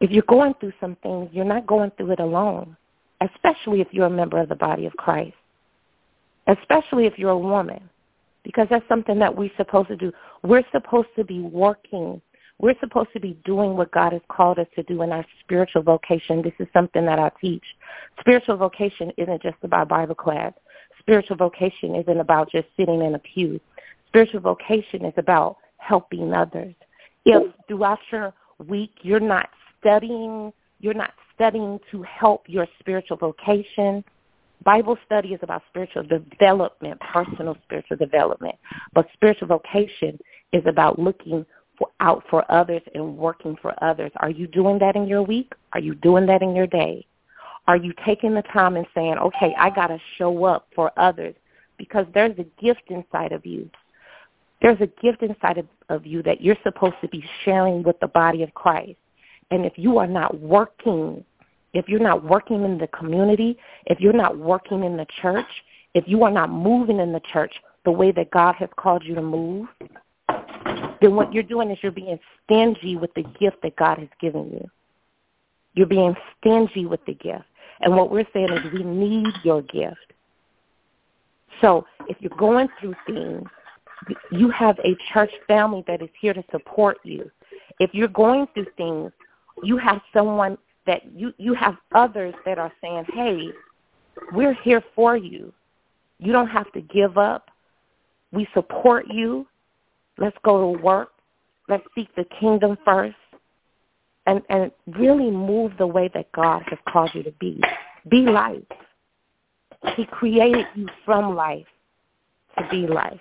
If 0.00 0.10
you're 0.10 0.24
going 0.28 0.54
through 0.60 0.72
some 0.80 0.96
things, 1.02 1.30
you're 1.32 1.44
not 1.44 1.66
going 1.66 1.90
through 1.96 2.12
it 2.12 2.20
alone, 2.20 2.76
especially 3.22 3.80
if 3.80 3.88
you're 3.92 4.06
a 4.06 4.10
member 4.10 4.38
of 4.38 4.48
the 4.48 4.54
body 4.54 4.86
of 4.86 4.92
Christ, 4.94 5.36
especially 6.46 7.06
if 7.06 7.18
you're 7.18 7.30
a 7.30 7.38
woman, 7.38 7.88
because 8.44 8.66
that's 8.70 8.86
something 8.88 9.18
that 9.18 9.34
we're 9.34 9.50
supposed 9.56 9.88
to 9.88 9.96
do. 9.96 10.12
We're 10.42 10.64
supposed 10.70 11.08
to 11.16 11.24
be 11.24 11.40
working. 11.40 12.20
We're 12.58 12.78
supposed 12.80 13.12
to 13.14 13.20
be 13.20 13.38
doing 13.44 13.76
what 13.76 13.90
God 13.90 14.12
has 14.12 14.22
called 14.28 14.58
us 14.58 14.66
to 14.76 14.82
do 14.82 15.02
in 15.02 15.12
our 15.12 15.24
spiritual 15.40 15.82
vocation. 15.82 16.42
This 16.42 16.54
is 16.58 16.68
something 16.72 17.04
that 17.06 17.18
I 17.18 17.30
teach. 17.40 17.64
Spiritual 18.20 18.56
vocation 18.56 19.12
isn't 19.16 19.42
just 19.42 19.58
about 19.62 19.88
Bible 19.88 20.14
class. 20.14 20.52
Spiritual 21.00 21.36
vocation 21.36 21.94
isn't 21.94 22.20
about 22.20 22.50
just 22.50 22.68
sitting 22.76 23.02
in 23.02 23.14
a 23.14 23.18
pew. 23.18 23.60
Spiritual 24.08 24.40
vocation 24.40 25.04
is 25.04 25.14
about 25.16 25.56
helping 25.78 26.32
others. 26.32 26.74
If 27.26 27.52
throughout 27.68 27.98
your 28.10 28.32
week 28.66 28.92
you're 29.02 29.20
not 29.20 29.48
studying, 29.80 30.52
you're 30.80 30.94
not 30.94 31.12
studying 31.34 31.78
to 31.90 32.02
help 32.02 32.44
your 32.48 32.66
spiritual 32.80 33.16
vocation, 33.16 34.04
Bible 34.64 34.98
study 35.04 35.32
is 35.32 35.40
about 35.42 35.62
spiritual 35.68 36.02
development, 36.02 37.00
personal 37.00 37.56
spiritual 37.62 37.96
development. 37.96 38.56
But 38.94 39.06
spiritual 39.12 39.48
vocation 39.48 40.18
is 40.52 40.62
about 40.66 40.98
looking 40.98 41.44
for, 41.78 41.88
out 42.00 42.24
for 42.30 42.50
others 42.50 42.82
and 42.94 43.16
working 43.16 43.56
for 43.60 43.74
others. 43.82 44.10
Are 44.16 44.30
you 44.30 44.46
doing 44.46 44.78
that 44.78 44.96
in 44.96 45.06
your 45.06 45.22
week? 45.22 45.52
Are 45.72 45.80
you 45.80 45.94
doing 45.94 46.26
that 46.26 46.42
in 46.42 46.56
your 46.56 46.66
day? 46.66 47.06
Are 47.68 47.76
you 47.76 47.92
taking 48.04 48.34
the 48.34 48.42
time 48.42 48.76
and 48.76 48.86
saying, 48.94 49.18
okay, 49.18 49.54
I 49.58 49.70
got 49.70 49.88
to 49.88 49.98
show 50.16 50.44
up 50.44 50.68
for 50.74 50.90
others 50.96 51.34
because 51.76 52.06
there's 52.14 52.38
a 52.38 52.62
gift 52.62 52.82
inside 52.88 53.32
of 53.32 53.44
you 53.44 53.70
there's 54.62 54.80
a 54.80 54.86
gift 55.02 55.22
inside 55.22 55.58
of, 55.58 55.66
of 55.88 56.06
you 56.06 56.22
that 56.22 56.40
you're 56.40 56.56
supposed 56.62 56.96
to 57.02 57.08
be 57.08 57.24
sharing 57.44 57.82
with 57.82 57.98
the 58.00 58.08
body 58.08 58.42
of 58.42 58.52
Christ. 58.54 58.96
And 59.50 59.64
if 59.64 59.74
you 59.76 59.98
are 59.98 60.06
not 60.06 60.40
working, 60.40 61.24
if 61.72 61.88
you're 61.88 62.00
not 62.00 62.24
working 62.24 62.64
in 62.64 62.78
the 62.78 62.88
community, 62.88 63.58
if 63.86 64.00
you're 64.00 64.12
not 64.12 64.36
working 64.36 64.82
in 64.82 64.96
the 64.96 65.06
church, 65.20 65.46
if 65.94 66.04
you 66.06 66.24
are 66.24 66.30
not 66.30 66.50
moving 66.50 66.98
in 66.98 67.12
the 67.12 67.20
church 67.32 67.52
the 67.84 67.90
way 67.90 68.12
that 68.12 68.30
God 68.30 68.54
has 68.56 68.68
called 68.76 69.04
you 69.04 69.14
to 69.14 69.22
move, 69.22 69.68
then 71.00 71.14
what 71.14 71.32
you're 71.32 71.42
doing 71.42 71.70
is 71.70 71.78
you're 71.82 71.92
being 71.92 72.18
stingy 72.44 72.96
with 72.96 73.12
the 73.14 73.22
gift 73.38 73.58
that 73.62 73.76
God 73.76 73.98
has 73.98 74.08
given 74.20 74.50
you. 74.50 74.68
You're 75.74 75.86
being 75.86 76.16
stingy 76.38 76.86
with 76.86 77.04
the 77.06 77.14
gift. 77.14 77.44
And 77.80 77.94
what 77.94 78.10
we're 78.10 78.26
saying 78.32 78.50
is 78.50 78.72
we 78.72 78.82
need 78.82 79.28
your 79.44 79.62
gift. 79.62 80.12
So 81.60 81.86
if 82.08 82.16
you're 82.20 82.36
going 82.36 82.68
through 82.80 82.94
things 83.06 83.48
you 84.30 84.50
have 84.50 84.78
a 84.80 84.96
church 85.12 85.30
family 85.46 85.84
that 85.86 86.02
is 86.02 86.08
here 86.20 86.34
to 86.34 86.44
support 86.50 86.98
you. 87.04 87.30
If 87.80 87.90
you're 87.92 88.08
going 88.08 88.46
through 88.54 88.66
things, 88.76 89.12
you 89.62 89.76
have 89.78 90.00
someone 90.12 90.58
that 90.86 91.02
you 91.14 91.32
you 91.38 91.54
have 91.54 91.76
others 91.94 92.34
that 92.44 92.58
are 92.58 92.72
saying, 92.80 93.04
"Hey, 93.12 93.50
we're 94.32 94.54
here 94.54 94.82
for 94.94 95.16
you. 95.16 95.52
You 96.18 96.32
don't 96.32 96.48
have 96.48 96.70
to 96.72 96.80
give 96.80 97.18
up. 97.18 97.50
We 98.32 98.48
support 98.54 99.06
you. 99.08 99.46
Let's 100.18 100.36
go 100.42 100.72
to 100.72 100.78
work. 100.78 101.12
Let's 101.68 101.84
seek 101.94 102.14
the 102.14 102.24
kingdom 102.24 102.78
first, 102.84 103.16
and 104.26 104.42
and 104.48 104.70
really 104.86 105.30
move 105.30 105.72
the 105.78 105.86
way 105.86 106.08
that 106.14 106.30
God 106.32 106.62
has 106.68 106.78
called 106.88 107.10
you 107.14 107.22
to 107.24 107.32
be. 107.32 107.60
Be 108.08 108.22
life. 108.22 108.62
He 109.96 110.06
created 110.06 110.66
you 110.74 110.88
from 111.04 111.34
life 111.34 111.66
to 112.58 112.68
be 112.70 112.86
life. 112.86 113.20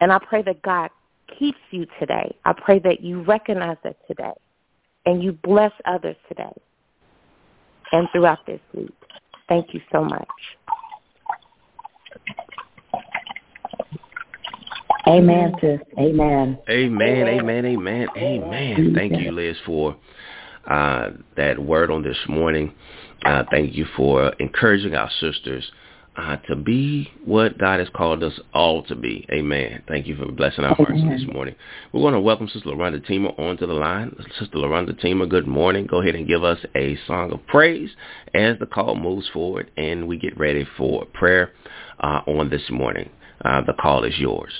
And 0.00 0.12
I 0.12 0.18
pray 0.18 0.42
that 0.42 0.62
God 0.62 0.90
keeps 1.38 1.58
you 1.70 1.86
today. 1.98 2.34
I 2.44 2.52
pray 2.52 2.78
that 2.80 3.02
you 3.02 3.22
recognize 3.22 3.76
that 3.84 3.96
today 4.08 4.32
and 5.06 5.22
you 5.22 5.32
bless 5.32 5.72
others 5.84 6.16
today 6.28 6.52
and 7.92 8.08
throughout 8.12 8.44
this 8.46 8.60
week. 8.74 8.94
Thank 9.48 9.74
you 9.74 9.80
so 9.92 10.04
much. 10.04 10.28
Amen, 15.06 15.54
sis. 15.60 15.80
Amen. 15.98 16.58
Amen, 16.68 17.28
amen, 17.28 17.64
amen, 17.66 18.08
amen. 18.16 18.94
Thank 18.94 19.20
you, 19.20 19.32
Liz, 19.32 19.56
for 19.66 19.96
uh, 20.68 21.10
that 21.36 21.58
word 21.58 21.90
on 21.90 22.02
this 22.02 22.18
morning. 22.28 22.74
Uh, 23.24 23.42
thank 23.50 23.74
you 23.74 23.86
for 23.96 24.32
encouraging 24.38 24.94
our 24.94 25.10
sisters 25.20 25.64
uh, 26.16 26.36
to 26.48 26.56
be 26.56 27.10
what 27.24 27.56
God 27.58 27.78
has 27.78 27.88
called 27.94 28.22
us 28.22 28.38
all 28.52 28.82
to 28.84 28.94
be. 28.94 29.26
Amen. 29.30 29.82
Thank 29.86 30.06
you 30.06 30.16
for 30.16 30.30
blessing 30.30 30.64
our 30.64 30.74
hearts 30.74 31.00
this 31.08 31.22
morning. 31.32 31.54
We're 31.92 32.00
going 32.00 32.14
to 32.14 32.20
welcome 32.20 32.48
Sister 32.48 32.68
LaRonda 32.68 33.06
Teamer 33.08 33.38
onto 33.38 33.66
the 33.66 33.72
line. 33.72 34.14
Sister 34.38 34.58
LaRonda 34.58 35.00
Teamer, 35.02 35.28
good 35.28 35.46
morning. 35.46 35.86
Go 35.86 36.02
ahead 36.02 36.16
and 36.16 36.26
give 36.26 36.42
us 36.42 36.58
a 36.74 36.98
song 37.06 37.32
of 37.32 37.46
praise 37.46 37.90
as 38.34 38.58
the 38.58 38.66
call 38.66 38.96
moves 38.96 39.28
forward 39.32 39.70
and 39.76 40.08
we 40.08 40.18
get 40.18 40.36
ready 40.36 40.66
for 40.76 41.06
prayer 41.06 41.52
uh, 42.00 42.20
on 42.26 42.50
this 42.50 42.68
morning. 42.70 43.08
Uh, 43.44 43.62
the 43.66 43.74
call 43.74 44.04
is 44.04 44.18
yours. 44.18 44.52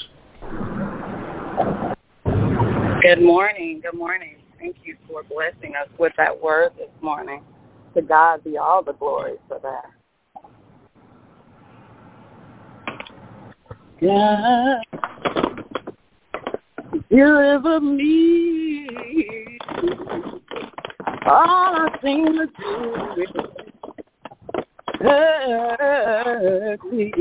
Good 3.02 3.22
morning. 3.22 3.80
Good 3.82 3.98
morning. 3.98 4.36
Thank 4.58 4.76
you 4.84 4.96
for 5.08 5.22
blessing 5.24 5.74
us 5.74 5.88
with 5.98 6.12
that 6.16 6.40
word 6.40 6.72
this 6.78 6.90
morning. 7.02 7.42
To 7.94 8.02
God 8.02 8.44
be 8.44 8.56
all 8.56 8.84
the 8.84 8.92
glory 8.92 9.34
for 9.48 9.58
that. 9.62 9.99
God, 14.00 14.82
deliver 17.10 17.80
me. 17.80 18.88
All 21.26 21.76
I 21.76 21.98
seem 22.02 22.26
to 22.32 22.46
do 22.46 22.94
is 23.20 23.28
hurt 25.00 26.80
me, 26.90 27.12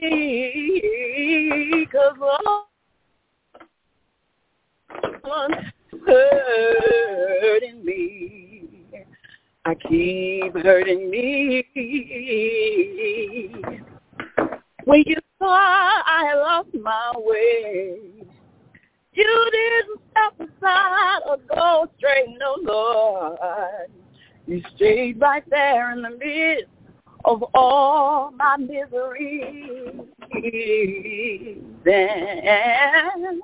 cause 1.91 2.17
all 2.19 2.68
hurting 6.05 7.85
me. 7.85 8.63
I 9.65 9.75
keep 9.75 10.55
hurting 10.55 11.09
me. 11.09 11.65
When 14.85 15.03
you 15.05 15.17
thought 15.37 16.03
I 16.05 16.33
lost 16.35 16.69
my 16.73 17.11
way, 17.17 17.97
you 19.13 19.49
didn't 19.51 20.01
step 20.11 20.49
aside 20.49 21.19
or 21.27 21.37
go 21.53 21.87
straight, 21.97 22.29
no 22.39 22.55
Lord. 22.61 23.89
You 24.47 24.63
stayed 24.75 25.19
right 25.19 25.43
there 25.49 25.91
in 25.91 26.01
the 26.01 26.09
midst 26.09 26.78
of 27.25 27.43
all 27.53 28.31
my 28.31 28.57
misery. 28.57 30.01
Then, 31.83 33.41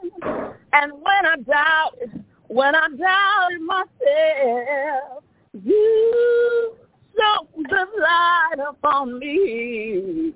and 0.73 0.91
when 0.91 1.25
I 1.25 1.35
doubted, 1.47 2.23
when 2.47 2.75
I 2.75 2.87
doubted 2.89 3.61
myself, 3.61 5.23
you 5.63 6.75
shone 7.17 7.47
the 7.69 7.87
light 7.99 8.59
upon 8.67 9.19
me, 9.19 10.33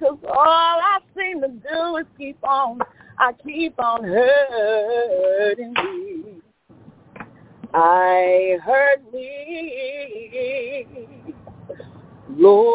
cause 0.00 0.16
all 0.26 0.36
I 0.36 1.00
seem 1.16 1.40
to 1.42 1.48
do 1.48 1.96
is 1.98 2.06
keep 2.16 2.42
on, 2.42 2.78
I 3.18 3.32
keep 3.44 3.78
on 3.78 4.02
hurting 4.04 5.74
me. 5.74 6.40
I 7.74 8.56
hurt 8.62 9.02
me, 9.12 10.86
Lord, 12.30 12.66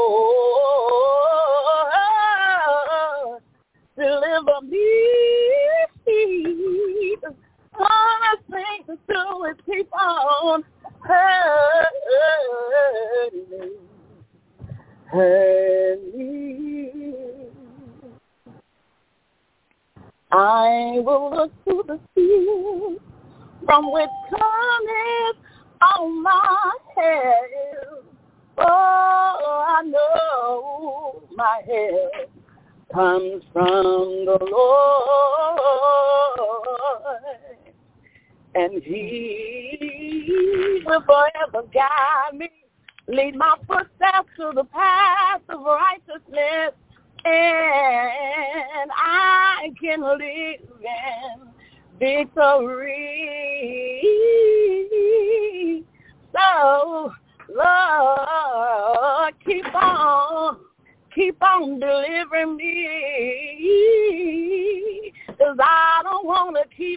deliver 3.95 4.61
me. 4.63 4.96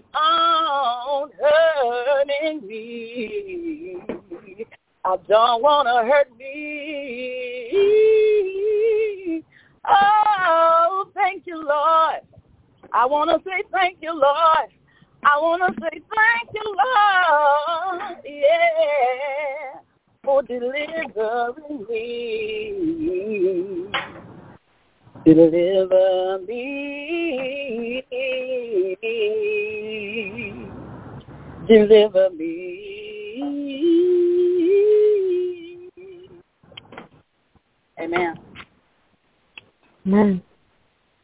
Keep 0.01 0.15
on 0.15 1.31
hurting 1.39 2.67
me. 2.67 3.99
I 5.05 5.17
don't 5.29 5.63
want 5.63 5.87
to 5.89 6.03
hurt 6.11 6.35
me. 6.39 7.75
Oh, 9.89 11.07
thank 11.15 11.47
you, 11.47 11.57
Lord. 11.57 12.21
I 12.93 13.07
want 13.07 13.31
to 13.31 13.39
say 13.49 13.63
thank 13.73 14.03
you, 14.03 14.13
Lord. 14.13 14.69
I 15.23 15.39
want 15.39 15.63
to 15.63 15.73
say 15.83 15.91
thank 15.91 16.51
you, 16.55 16.65
Lord. 16.65 18.17
Yeah 18.25 19.81
for 20.23 20.43
delivering 20.43 21.87
me. 21.89 23.89
Deliver 25.25 26.39
me. 26.47 28.03
Deliver 31.69 32.31
me. 32.31 32.71
Amen. 38.01 38.35
Amen. 40.07 40.43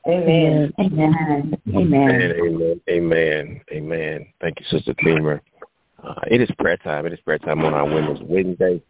Amen. 0.06 0.72
Amen. 0.78 0.78
Amen. 0.78 1.58
Amen. 1.74 2.32
Amen. 2.38 2.80
Amen. 2.88 3.60
Amen. 3.72 4.26
Thank 4.40 4.60
you, 4.60 4.66
Sister 4.70 4.94
Teamer. 4.94 5.40
Uh, 6.04 6.14
it 6.30 6.40
is 6.42 6.50
prayer 6.58 6.76
time. 6.76 7.06
It 7.06 7.14
is 7.14 7.20
prayer 7.20 7.38
time 7.38 7.64
on 7.64 7.72
our 7.72 7.86
Women's 7.86 8.20
Wednesday. 8.22 8.82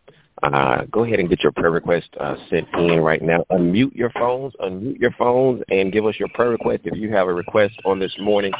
Uh, 0.42 0.84
go 0.90 1.04
ahead 1.04 1.18
and 1.18 1.30
get 1.30 1.42
your 1.42 1.52
prayer 1.52 1.70
request 1.70 2.08
uh, 2.20 2.36
sent 2.50 2.68
in 2.74 3.00
right 3.00 3.22
now. 3.22 3.44
Unmute 3.50 3.94
your 3.94 4.10
phones, 4.10 4.52
unmute 4.60 4.98
your 4.98 5.12
phones, 5.12 5.62
and 5.70 5.92
give 5.92 6.04
us 6.04 6.14
your 6.18 6.28
prayer 6.34 6.50
request 6.50 6.82
if 6.84 6.96
you 6.96 7.10
have 7.10 7.26
a 7.26 7.32
request 7.32 7.74
on 7.84 7.98
this 7.98 8.14
morning. 8.18 8.52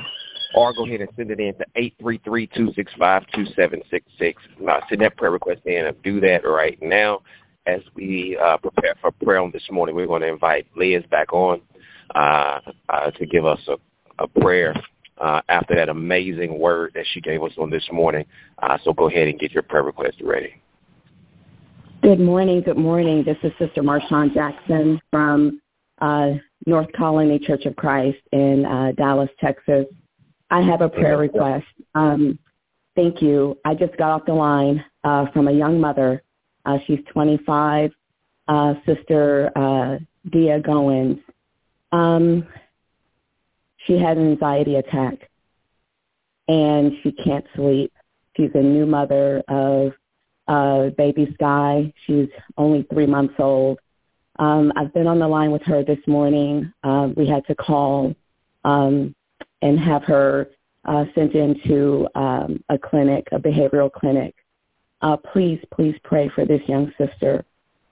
Or 0.54 0.72
go 0.72 0.86
ahead 0.86 1.02
and 1.02 1.10
send 1.16 1.30
it 1.30 1.38
in 1.38 1.54
to 1.54 1.66
eight 1.74 1.94
three 2.00 2.18
three 2.24 2.46
two 2.46 2.72
six 2.74 2.90
five 2.98 3.24
two 3.34 3.44
seven 3.54 3.82
six 3.90 4.06
six. 4.18 4.42
Uh, 4.66 4.80
send 4.88 5.02
that 5.02 5.16
prayer 5.18 5.30
request 5.30 5.60
in 5.66 5.86
and 5.86 6.02
do 6.02 6.18
that 6.20 6.48
right 6.48 6.78
now. 6.80 7.20
As 7.66 7.80
we 7.94 8.38
uh, 8.42 8.56
prepare 8.56 8.94
for 9.00 9.10
prayer 9.10 9.40
on 9.40 9.50
this 9.50 9.66
morning, 9.70 9.94
we're 9.96 10.06
going 10.06 10.22
to 10.22 10.28
invite 10.28 10.66
Liz 10.76 11.02
back 11.10 11.32
on 11.32 11.60
uh, 12.14 12.60
uh, 12.88 13.10
to 13.10 13.26
give 13.26 13.44
us 13.44 13.60
a, 13.68 14.22
a 14.22 14.28
prayer 14.28 14.74
uh, 15.18 15.40
after 15.48 15.74
that 15.74 15.88
amazing 15.88 16.58
word 16.58 16.92
that 16.94 17.04
she 17.12 17.20
gave 17.20 17.42
us 17.42 17.52
on 17.58 17.68
this 17.68 17.86
morning. 17.92 18.24
Uh, 18.62 18.78
so 18.84 18.92
go 18.92 19.08
ahead 19.08 19.28
and 19.28 19.38
get 19.38 19.52
your 19.52 19.64
prayer 19.64 19.82
request 19.82 20.16
ready. 20.22 20.54
Good 22.06 22.20
morning. 22.20 22.60
Good 22.60 22.78
morning. 22.78 23.24
This 23.24 23.36
is 23.42 23.50
Sister 23.58 23.82
Marshawn 23.82 24.32
Jackson 24.32 25.00
from 25.10 25.60
uh, 26.00 26.34
North 26.64 26.86
Colony 26.96 27.40
Church 27.40 27.64
of 27.64 27.74
Christ 27.74 28.20
in 28.30 28.64
uh, 28.64 28.92
Dallas, 28.92 29.28
Texas. 29.40 29.86
I 30.48 30.60
have 30.60 30.82
a 30.82 30.88
prayer 30.88 31.18
request. 31.18 31.66
Um, 31.96 32.38
thank 32.94 33.20
you. 33.20 33.58
I 33.64 33.74
just 33.74 33.96
got 33.96 34.10
off 34.10 34.24
the 34.24 34.34
line 34.34 34.84
uh, 35.02 35.32
from 35.32 35.48
a 35.48 35.50
young 35.50 35.80
mother. 35.80 36.22
Uh, 36.64 36.78
she's 36.86 37.00
25, 37.12 37.90
uh, 38.46 38.74
Sister 38.86 39.50
uh, 39.56 39.98
Dia 40.30 40.60
Goins. 40.60 41.20
Um, 41.90 42.46
she 43.78 43.98
had 43.98 44.16
an 44.16 44.30
anxiety 44.30 44.76
attack 44.76 45.28
and 46.46 46.92
she 47.02 47.10
can't 47.10 47.46
sleep. 47.56 47.92
She's 48.36 48.50
a 48.54 48.62
new 48.62 48.86
mother 48.86 49.42
of 49.48 49.92
uh, 50.48 50.90
baby 50.90 51.28
Sky. 51.34 51.92
She's 52.06 52.28
only 52.56 52.86
three 52.92 53.06
months 53.06 53.34
old. 53.38 53.78
Um, 54.38 54.72
I've 54.76 54.92
been 54.92 55.06
on 55.06 55.18
the 55.18 55.28
line 55.28 55.50
with 55.50 55.62
her 55.62 55.82
this 55.82 55.98
morning. 56.06 56.72
Uh, 56.84 57.08
we 57.16 57.26
had 57.26 57.46
to 57.46 57.54
call 57.54 58.14
um, 58.64 59.14
and 59.62 59.78
have 59.78 60.04
her 60.04 60.48
uh, 60.84 61.04
sent 61.14 61.34
into 61.34 62.06
um, 62.14 62.62
a 62.68 62.78
clinic, 62.78 63.26
a 63.32 63.38
behavioral 63.38 63.90
clinic. 63.90 64.34
Uh, 65.02 65.16
please, 65.16 65.60
please 65.74 65.94
pray 66.04 66.28
for 66.34 66.44
this 66.44 66.60
young 66.68 66.92
sister. 66.98 67.44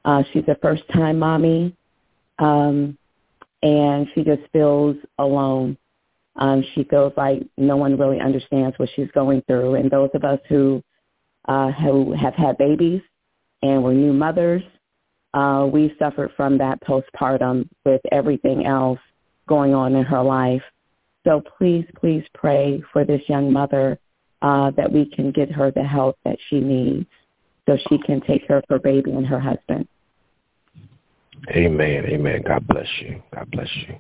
Uh, 0.05 0.23
she's 0.33 0.45
a 0.49 0.57
first-time 0.61 1.19
mommy, 1.19 1.75
um, 2.39 2.97
and 3.63 4.07
she 4.15 4.23
just 4.23 4.43
feels 4.53 4.97
alone. 5.19 5.77
Um, 6.37 6.65
she 6.75 6.85
feels 6.85 7.13
like 7.17 7.43
no 7.57 7.77
one 7.77 7.97
really 7.97 8.21
understands 8.21 8.79
what 8.79 8.89
she's 8.95 9.11
going 9.13 9.43
through. 9.47 9.77
And 9.77 9.91
those 9.91 10.11
of 10.15 10.25
us 10.25 10.41
who 10.49 10.83
uh, 11.47 11.73
who 11.73 12.13
have 12.13 12.35
had 12.35 12.57
babies 12.59 13.03
and 13.63 13.83
were 13.83 13.95
new 13.95 14.13
mothers, 14.13 14.63
uh, 15.35 15.69
we 15.71 15.95
suffered 15.99 16.31
from 16.37 16.59
that 16.59 16.81
postpartum 16.83 17.69
with 17.85 18.01
everything 18.13 18.67
else 18.67 19.01
going 19.49 19.75
on 19.75 19.95
in 19.95 20.05
her 20.05 20.23
life. 20.23 20.63
So 21.25 21.43
please, 21.59 21.87
please 21.99 22.25
pray 22.35 22.83
for 22.93 23.05
this 23.05 23.23
young 23.29 23.53
mother 23.53 23.99
uh, 24.43 24.71
that 24.73 24.93
we 24.93 25.07
can 25.07 25.33
get 25.33 25.51
her 25.51 25.71
the 25.71 25.83
help 25.83 26.19
that 26.25 26.37
she 26.49 26.61
needs 26.61 27.07
so 27.67 27.79
she 27.89 27.99
can 27.99 28.21
take 28.21 28.47
care 28.47 28.59
of 28.59 28.65
her 28.69 28.79
baby 28.79 29.11
and 29.13 29.27
her 29.27 29.41
husband. 29.41 29.89
Amen. 31.51 32.05
Amen. 32.07 32.43
God 32.47 32.67
bless 32.69 32.87
you. 33.01 33.23
God 33.35 33.51
bless 33.51 33.69
you. 33.77 33.97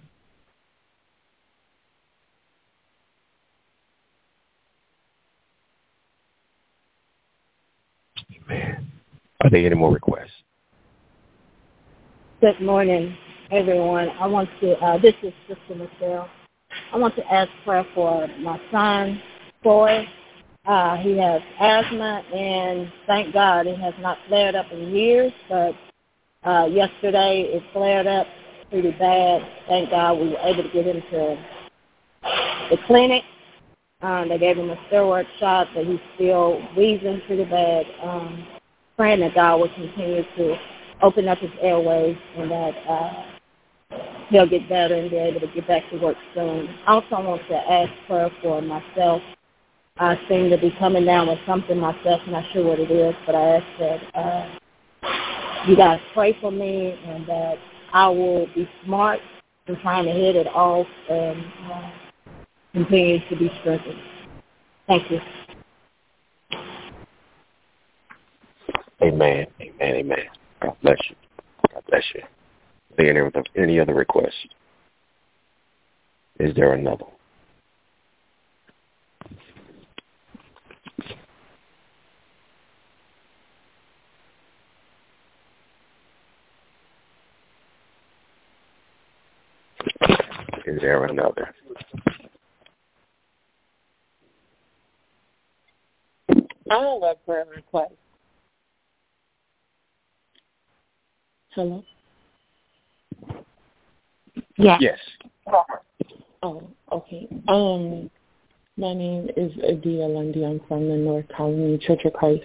Amen. 8.30 8.33
Are 8.50 9.50
there 9.50 9.66
any 9.66 9.74
more 9.74 9.92
requests? 9.92 10.30
Good 12.40 12.60
morning, 12.60 13.16
everyone. 13.50 14.08
I 14.20 14.26
want 14.26 14.48
to, 14.60 14.72
uh, 14.78 14.98
this 14.98 15.14
is 15.22 15.32
Sister 15.48 15.74
Michelle. 15.74 16.28
I 16.92 16.96
want 16.96 17.16
to 17.16 17.32
ask 17.32 17.50
prayer 17.64 17.86
for 17.94 18.26
my 18.40 18.60
son, 18.70 19.20
Boy. 19.62 20.06
Uh, 20.66 20.96
he 20.96 21.16
has 21.18 21.42
asthma, 21.60 22.22
and 22.34 22.90
thank 23.06 23.34
God 23.34 23.66
it 23.66 23.78
has 23.78 23.94
not 24.00 24.18
flared 24.28 24.54
up 24.54 24.66
in 24.72 24.94
years, 24.94 25.32
but 25.48 25.74
uh, 26.44 26.66
yesterday 26.66 27.42
it 27.42 27.62
flared 27.72 28.06
up 28.06 28.26
pretty 28.70 28.92
bad. 28.92 29.42
Thank 29.68 29.90
God 29.90 30.18
we 30.18 30.28
were 30.30 30.38
able 30.38 30.62
to 30.62 30.70
get 30.70 30.86
him 30.86 31.02
to 31.10 31.44
the 32.70 32.78
clinic. 32.86 33.22
Um, 34.04 34.28
they 34.28 34.38
gave 34.38 34.58
him 34.58 34.68
a 34.68 34.76
steroid 34.90 35.26
shot, 35.40 35.68
but 35.74 35.86
he's 35.86 35.98
still 36.14 36.60
wheezing 36.76 37.22
pretty 37.26 37.44
bad. 37.44 37.86
Um, 38.02 38.46
praying 38.96 39.20
that 39.20 39.34
God 39.34 39.60
will 39.60 39.70
continue 39.70 40.22
to 40.36 40.56
open 41.02 41.26
up 41.26 41.38
his 41.38 41.50
airways 41.62 42.16
and 42.36 42.50
that 42.50 42.74
uh, 42.86 43.24
he'll 44.28 44.48
get 44.48 44.68
better 44.68 44.94
and 44.94 45.10
be 45.10 45.16
able 45.16 45.40
to 45.40 45.46
get 45.48 45.66
back 45.66 45.88
to 45.90 45.98
work 45.98 46.18
soon. 46.34 46.68
I 46.86 46.92
also 46.92 47.26
want 47.26 47.42
to 47.48 47.56
ask 47.56 47.90
prayer 48.06 48.30
for 48.42 48.60
myself. 48.60 49.22
I 49.96 50.18
seem 50.28 50.50
to 50.50 50.58
be 50.58 50.74
coming 50.78 51.06
down 51.06 51.28
with 51.28 51.38
something 51.46 51.78
myself, 51.78 52.20
not 52.26 52.44
sure 52.52 52.66
what 52.66 52.80
it 52.80 52.90
is, 52.90 53.14
but 53.24 53.34
I 53.34 53.56
ask 53.56 53.66
that 53.78 54.16
uh, 54.16 54.58
you 55.66 55.76
guys 55.76 56.00
pray 56.12 56.36
for 56.42 56.52
me 56.52 56.98
and 57.06 57.26
that 57.26 57.56
I 57.92 58.08
will 58.08 58.46
be 58.54 58.68
smart 58.84 59.20
in 59.66 59.80
trying 59.80 60.04
to 60.04 60.12
hit 60.12 60.36
it 60.36 60.48
off 60.48 60.86
and 61.08 61.44
uh, 61.72 61.90
continues 62.74 63.22
to 63.30 63.36
be 63.36 63.50
strengthened. 63.60 64.00
Thank 64.86 65.10
you. 65.10 65.20
Amen. 69.02 69.46
Amen. 69.60 69.74
Amen. 69.80 70.18
God 70.60 70.76
bless 70.82 70.98
you. 71.08 71.16
God 71.72 71.82
bless 71.88 72.02
you. 72.14 72.22
Any 73.56 73.80
other 73.80 73.94
requests? 73.94 74.32
Is 76.40 76.54
there 76.54 76.74
another? 76.74 77.04
Is 90.66 90.80
there 90.80 91.04
another? 91.04 91.54
I 96.74 96.78
have 96.78 97.02
a 97.02 97.14
prayer 97.24 97.46
request. 97.54 97.92
Hello? 101.50 101.84
Yes. 104.56 104.80
Yes. 104.80 104.98
Oh, 106.42 106.68
okay. 106.90 107.28
Um, 107.46 108.10
my 108.76 108.92
name 108.92 109.30
is 109.36 109.52
Adia 109.62 110.06
Lundy. 110.06 110.44
I'm 110.44 110.60
from 110.66 110.88
the 110.88 110.96
North 110.96 111.26
Colony 111.36 111.78
Church 111.78 112.00
of 112.06 112.12
Christ. 112.12 112.42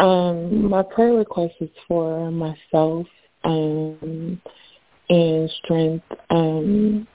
Um, 0.00 0.70
my 0.70 0.82
prayer 0.82 1.12
request 1.12 1.54
is 1.60 1.68
for 1.86 2.30
myself 2.30 3.06
um, 3.44 4.40
and 5.10 5.50
strength 5.62 6.06
um, 6.30 7.06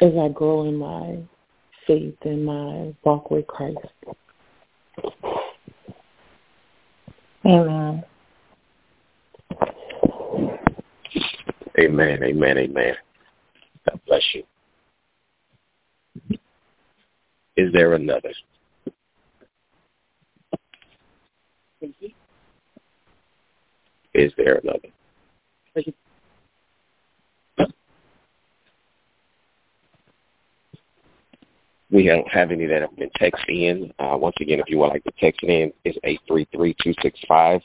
as 0.00 0.12
I 0.20 0.28
grow 0.28 0.66
in 0.66 0.76
my 0.76 1.18
faith 1.86 2.16
and 2.22 2.44
my 2.44 2.92
walk 3.04 3.30
with 3.30 3.46
Christ. 3.46 3.78
Amen. 7.44 8.04
Amen. 11.78 12.22
Amen. 12.22 12.58
Amen. 12.58 12.94
God 13.88 14.00
bless 14.06 14.22
you. 14.34 14.42
Is 17.56 17.72
there 17.72 17.94
another? 17.94 18.32
Thank 21.80 21.94
you. 22.00 22.10
Is 24.14 24.32
there 24.36 24.60
another? 24.62 24.88
We 31.90 32.06
don't 32.06 32.28
have 32.28 32.50
any 32.50 32.66
that 32.66 32.82
have 32.82 32.96
been 32.96 33.10
texted 33.20 33.48
in. 33.48 33.92
Uh, 33.98 34.16
once 34.16 34.36
again, 34.40 34.58
if 34.58 34.68
you 34.68 34.78
would 34.78 34.88
like 34.88 35.04
to 35.04 35.12
text 35.20 35.42
in, 35.44 35.72
it's 35.84 35.98
eight 36.04 36.20
three 36.26 36.46
three 36.52 36.74
two 36.82 36.92
six 37.00 37.18
five 37.28 37.60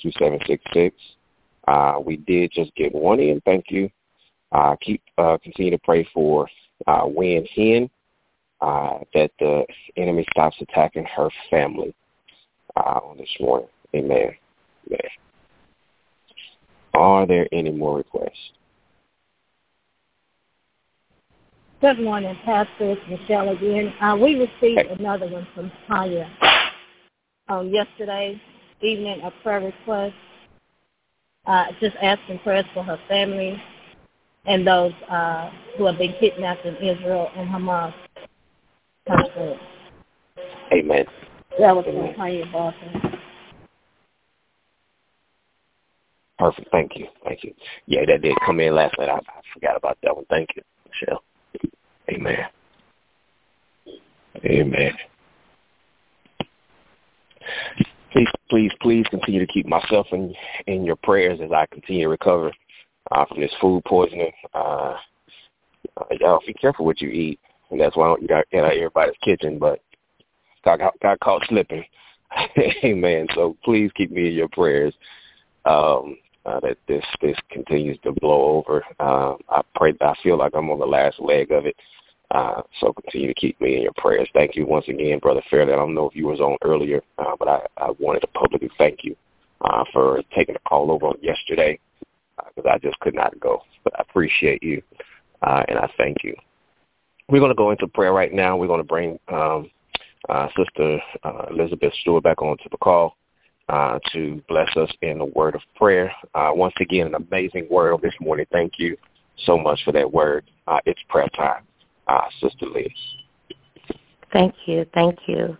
two 0.00 0.10
seven 0.18 0.38
six 0.46 0.62
six. 0.72 0.94
Uh, 1.66 1.98
we 2.04 2.16
did 2.16 2.52
just 2.52 2.74
get 2.74 2.94
one 2.94 3.20
in. 3.20 3.40
Thank 3.44 3.70
you. 3.70 3.88
Uh, 4.52 4.76
keep 4.80 5.02
uh, 5.18 5.38
continue 5.42 5.70
to 5.70 5.78
pray 5.78 6.06
for 6.12 6.46
uh, 6.86 7.04
Wen 7.06 7.46
Hen 7.56 7.88
uh, 8.60 8.98
that 9.14 9.30
the 9.38 9.64
enemy 9.96 10.26
stops 10.30 10.56
attacking 10.60 11.04
her 11.06 11.28
family 11.50 11.94
uh, 12.76 13.00
on 13.02 13.16
this 13.16 13.34
morning. 13.40 13.68
Amen. 13.94 14.34
Amen. 14.86 15.00
Are 16.94 17.26
there 17.26 17.48
any 17.52 17.70
more 17.70 17.96
requests? 17.96 18.52
Good 21.84 22.00
morning, 22.00 22.34
Pastor. 22.46 22.92
It's 22.92 23.02
Michelle 23.10 23.50
again. 23.50 23.92
Uh, 24.00 24.16
we 24.16 24.36
received 24.36 24.90
another 24.98 25.28
one 25.28 25.46
from 25.54 25.70
Tanya 25.86 26.30
um, 27.50 27.68
yesterday 27.68 28.40
evening, 28.80 29.20
a 29.22 29.30
prayer 29.42 29.60
request, 29.60 30.14
uh, 31.44 31.66
just 31.80 31.94
asking 32.00 32.38
prayers 32.38 32.64
for 32.72 32.82
her 32.84 32.98
family 33.06 33.62
and 34.46 34.66
those 34.66 34.94
uh, 35.10 35.50
who 35.76 35.84
have 35.84 35.98
been 35.98 36.14
kidnapped 36.18 36.64
in 36.64 36.74
Israel 36.76 37.28
and 37.36 37.50
Hamas 37.50 37.92
conflict. 39.06 39.60
Amen. 40.72 41.04
That 41.58 41.76
was 41.76 41.84
from 41.84 42.14
Tanya 42.14 42.46
Boston. 42.50 43.18
Perfect. 46.38 46.68
Thank 46.72 46.92
you. 46.96 47.08
Thank 47.24 47.44
you. 47.44 47.52
Yeah, 47.84 48.06
that 48.06 48.22
did 48.22 48.34
come 48.46 48.60
in 48.60 48.74
last 48.74 48.94
night. 48.98 49.10
I, 49.10 49.16
I 49.16 49.40
forgot 49.52 49.76
about 49.76 49.98
that 50.02 50.16
one. 50.16 50.24
Thank 50.30 50.48
you, 50.56 50.62
Michelle. 50.88 51.22
Amen. 52.10 52.46
Amen. 54.44 54.92
Please, 58.12 58.28
please, 58.48 58.72
please 58.80 59.06
continue 59.10 59.40
to 59.44 59.52
keep 59.52 59.66
myself 59.66 60.06
in 60.12 60.34
in 60.66 60.84
your 60.84 60.96
prayers 60.96 61.40
as 61.42 61.50
I 61.50 61.66
continue 61.66 62.04
to 62.04 62.08
recover 62.08 62.52
uh, 63.10 63.24
from 63.26 63.40
this 63.40 63.52
food 63.60 63.82
poisoning. 63.86 64.30
Uh, 64.54 64.96
uh, 65.96 66.04
y'all 66.20 66.40
be 66.46 66.54
careful 66.54 66.84
what 66.84 67.00
you 67.00 67.08
eat, 67.08 67.40
and 67.70 67.80
that's 67.80 67.96
why 67.96 68.04
I 68.04 68.08
don't 68.08 68.22
eat 68.22 68.30
out, 68.30 68.46
out 68.54 68.72
everybody's 68.72 69.16
kitchen. 69.22 69.58
But 69.58 69.80
got 70.64 70.80
got 71.00 71.20
caught 71.20 71.44
slipping. 71.48 71.84
Amen. 72.84 73.26
So 73.34 73.56
please 73.64 73.90
keep 73.96 74.10
me 74.10 74.28
in 74.28 74.34
your 74.34 74.48
prayers. 74.48 74.94
Um, 75.64 76.18
uh, 76.46 76.60
that 76.60 76.76
this 76.88 77.04
this 77.20 77.36
continues 77.50 77.98
to 78.02 78.12
blow 78.12 78.56
over. 78.56 78.84
Uh, 79.00 79.34
I 79.48 79.62
pray. 79.74 79.94
I 80.00 80.14
feel 80.22 80.36
like 80.36 80.52
I'm 80.54 80.70
on 80.70 80.78
the 80.78 80.86
last 80.86 81.20
leg 81.20 81.50
of 81.50 81.66
it. 81.66 81.76
Uh, 82.30 82.62
so 82.80 82.92
continue 82.92 83.28
to 83.28 83.34
keep 83.34 83.60
me 83.60 83.76
in 83.76 83.82
your 83.82 83.92
prayers. 83.96 84.28
Thank 84.34 84.56
you 84.56 84.66
once 84.66 84.88
again, 84.88 85.18
Brother 85.18 85.42
Fairley. 85.50 85.72
I 85.72 85.76
don't 85.76 85.94
know 85.94 86.08
if 86.08 86.16
you 86.16 86.26
was 86.26 86.40
on 86.40 86.56
earlier, 86.62 87.02
uh, 87.18 87.36
but 87.38 87.48
I, 87.48 87.60
I 87.76 87.90
wanted 87.98 88.20
to 88.20 88.26
publicly 88.28 88.70
thank 88.76 89.04
you 89.04 89.14
uh, 89.60 89.84
for 89.92 90.20
taking 90.34 90.54
the 90.54 90.60
call 90.60 90.90
over 90.90 91.12
yesterday 91.22 91.78
because 92.54 92.68
uh, 92.68 92.74
I 92.74 92.78
just 92.78 92.98
could 93.00 93.14
not 93.14 93.38
go. 93.40 93.62
But 93.84 93.98
I 93.98 94.02
appreciate 94.02 94.62
you, 94.62 94.82
uh, 95.42 95.62
and 95.68 95.78
I 95.78 95.88
thank 95.96 96.24
you. 96.24 96.34
We're 97.28 97.40
going 97.40 97.52
to 97.52 97.56
go 97.56 97.70
into 97.70 97.86
prayer 97.86 98.12
right 98.12 98.32
now. 98.32 98.56
We're 98.56 98.66
going 98.66 98.80
to 98.80 98.84
bring 98.84 99.18
um, 99.28 99.70
uh, 100.28 100.48
Sister 100.56 101.00
uh, 101.22 101.46
Elizabeth 101.50 101.92
Stewart 102.00 102.24
back 102.24 102.42
onto 102.42 102.68
the 102.70 102.78
call 102.78 103.16
uh, 103.68 103.98
to 104.12 104.42
bless 104.48 104.74
us 104.76 104.90
in 105.02 105.20
a 105.20 105.26
word 105.26 105.54
of 105.54 105.62
prayer. 105.76 106.12
Uh, 106.34 106.50
once 106.54 106.74
again, 106.80 107.08
an 107.08 107.14
amazing 107.14 107.66
word 107.70 108.00
this 108.02 108.14
morning. 108.20 108.46
Thank 108.52 108.74
you 108.78 108.96
so 109.46 109.58
much 109.58 109.80
for 109.84 109.92
that 109.92 110.12
word. 110.12 110.44
Uh, 110.66 110.78
it's 110.86 111.00
prayer 111.08 111.28
time. 111.36 111.64
Uh, 112.06 112.22
Sister 112.40 112.66
Liz. 112.66 112.86
Thank 114.32 114.54
you. 114.66 114.84
Thank 114.94 115.18
you. 115.26 115.56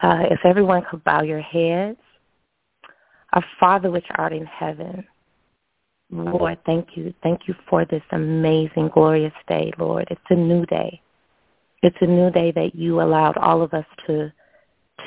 Uh, 0.00 0.24
if 0.30 0.40
everyone 0.44 0.82
could 0.90 1.02
bow 1.04 1.22
your 1.22 1.40
heads. 1.40 1.98
Our 3.34 3.44
Father 3.60 3.90
which 3.90 4.06
art 4.16 4.32
in 4.32 4.46
heaven, 4.46 5.06
Lord, 6.10 6.58
thank 6.64 6.96
you. 6.96 7.12
Thank 7.22 7.46
you 7.46 7.54
for 7.68 7.84
this 7.84 8.02
amazing, 8.12 8.88
glorious 8.94 9.34
day, 9.46 9.70
Lord. 9.78 10.08
It's 10.10 10.20
a 10.30 10.34
new 10.34 10.64
day. 10.64 11.00
It's 11.82 11.96
a 12.00 12.06
new 12.06 12.30
day 12.30 12.50
that 12.52 12.74
you 12.74 13.02
allowed 13.02 13.36
all 13.36 13.62
of 13.62 13.74
us 13.74 13.84
to 14.06 14.32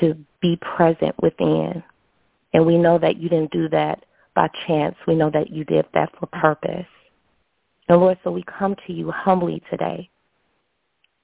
to 0.00 0.14
be 0.40 0.56
present 0.56 1.14
within. 1.20 1.82
And 2.52 2.66
we 2.66 2.76
know 2.76 2.98
that 2.98 3.16
you 3.16 3.28
didn't 3.28 3.52
do 3.52 3.68
that 3.70 4.04
by 4.34 4.48
chance. 4.66 4.96
We 5.06 5.14
know 5.14 5.30
that 5.30 5.50
you 5.50 5.64
did 5.64 5.86
that 5.94 6.10
for 6.18 6.26
purpose. 6.26 6.86
And 7.88 8.00
Lord, 8.00 8.18
so 8.24 8.30
we 8.30 8.44
come 8.44 8.76
to 8.86 8.92
you 8.92 9.10
humbly 9.10 9.62
today. 9.70 10.08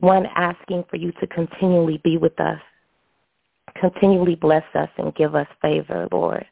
One, 0.00 0.26
asking 0.36 0.84
for 0.88 0.96
you 0.96 1.12
to 1.20 1.26
continually 1.26 2.00
be 2.04 2.16
with 2.18 2.38
us, 2.40 2.60
continually 3.80 4.36
bless 4.36 4.64
us 4.74 4.88
and 4.96 5.14
give 5.14 5.34
us 5.34 5.46
favor, 5.60 6.08
Lord. 6.12 6.46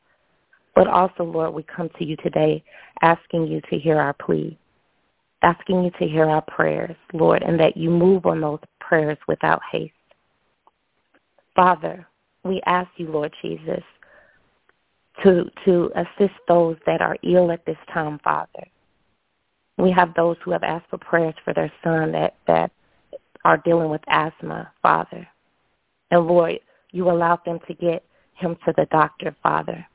But 0.75 0.89
also, 0.89 1.25
Lord, 1.25 1.55
we 1.55 1.63
come 1.63 1.89
to 1.99 2.05
you 2.05 2.17
today 2.17 2.63
asking 3.03 3.47
you 3.47 3.61
to 3.71 3.79
hear 3.79 3.99
our 3.99 4.13
plea, 4.13 4.59
asking 5.43 5.85
you 5.85 5.91
to 5.99 6.07
hear 6.07 6.29
our 6.29 6.43
prayers, 6.43 6.97
Lord, 7.13 7.43
and 7.43 7.59
that 7.61 7.77
you 7.77 7.89
move 7.89 8.27
on 8.27 8.41
those 8.41 8.61
prayers 8.81 9.19
without 9.27 9.63
haste. 9.71 9.93
Father, 11.55 12.07
we 12.45 12.61
ask 12.67 12.91
you, 12.97 13.11
Lord 13.11 13.33
Jesus, 13.43 13.83
to 15.25 15.51
to 15.65 15.91
assist 15.95 16.35
those 16.49 16.77
that 16.87 17.01
are 17.01 17.17
ill 17.23 17.51
at 17.51 17.65
this 17.67 17.79
time, 17.93 18.19
Father. 18.23 18.67
We 19.79 19.91
have 19.91 20.15
those 20.15 20.37
who 20.45 20.53
have 20.53 20.63
asked 20.63 20.87
for 20.91 20.99
prayers 20.99 21.35
for 21.45 21.55
their 21.55 21.73
son 21.85 22.13
that 22.13 22.37
that 22.47 22.71
are 23.45 23.59
dealing 23.59 23.91
with 23.91 24.01
asthma, 24.09 24.73
Father. 24.83 25.27
And 26.11 26.27
Lord, 26.27 26.59
you 26.93 27.11
allowed 27.11 27.45
them 27.45 27.61
to 27.69 27.75
get 27.75 28.05
him 28.35 28.57
to 28.65 28.73
the 28.77 28.87
doctor, 28.91 29.35
Father. 29.43 29.87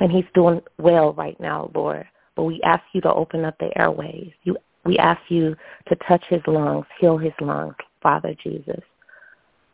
And 0.00 0.12
he's 0.12 0.24
doing 0.34 0.60
well 0.78 1.12
right 1.14 1.38
now, 1.40 1.70
Lord. 1.74 2.06
But 2.36 2.44
we 2.44 2.60
ask 2.62 2.82
you 2.92 3.00
to 3.02 3.12
open 3.12 3.44
up 3.44 3.58
the 3.58 3.76
airways. 3.76 4.30
You, 4.44 4.56
we 4.84 4.96
ask 4.98 5.20
you 5.28 5.56
to 5.88 5.96
touch 6.08 6.24
his 6.28 6.42
lungs, 6.46 6.86
heal 7.00 7.18
his 7.18 7.32
lungs, 7.40 7.74
Father 8.02 8.34
Jesus. 8.42 8.80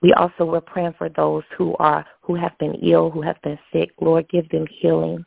We 0.05 0.13
also 0.13 0.45
were 0.45 0.61
praying 0.61 0.97
for 0.99 1.09
those 1.09 1.45
who 1.57 1.75
are 1.79 2.05
who 2.21 2.35
have 2.35 2.53
been 2.59 2.75
ill, 2.75 3.09
who 3.09 3.23
have 3.23 3.41
been 3.41 3.59
sick. 3.73 3.89
Lord, 3.99 4.29
give 4.29 4.47
them 4.51 4.67
healing. 4.71 5.25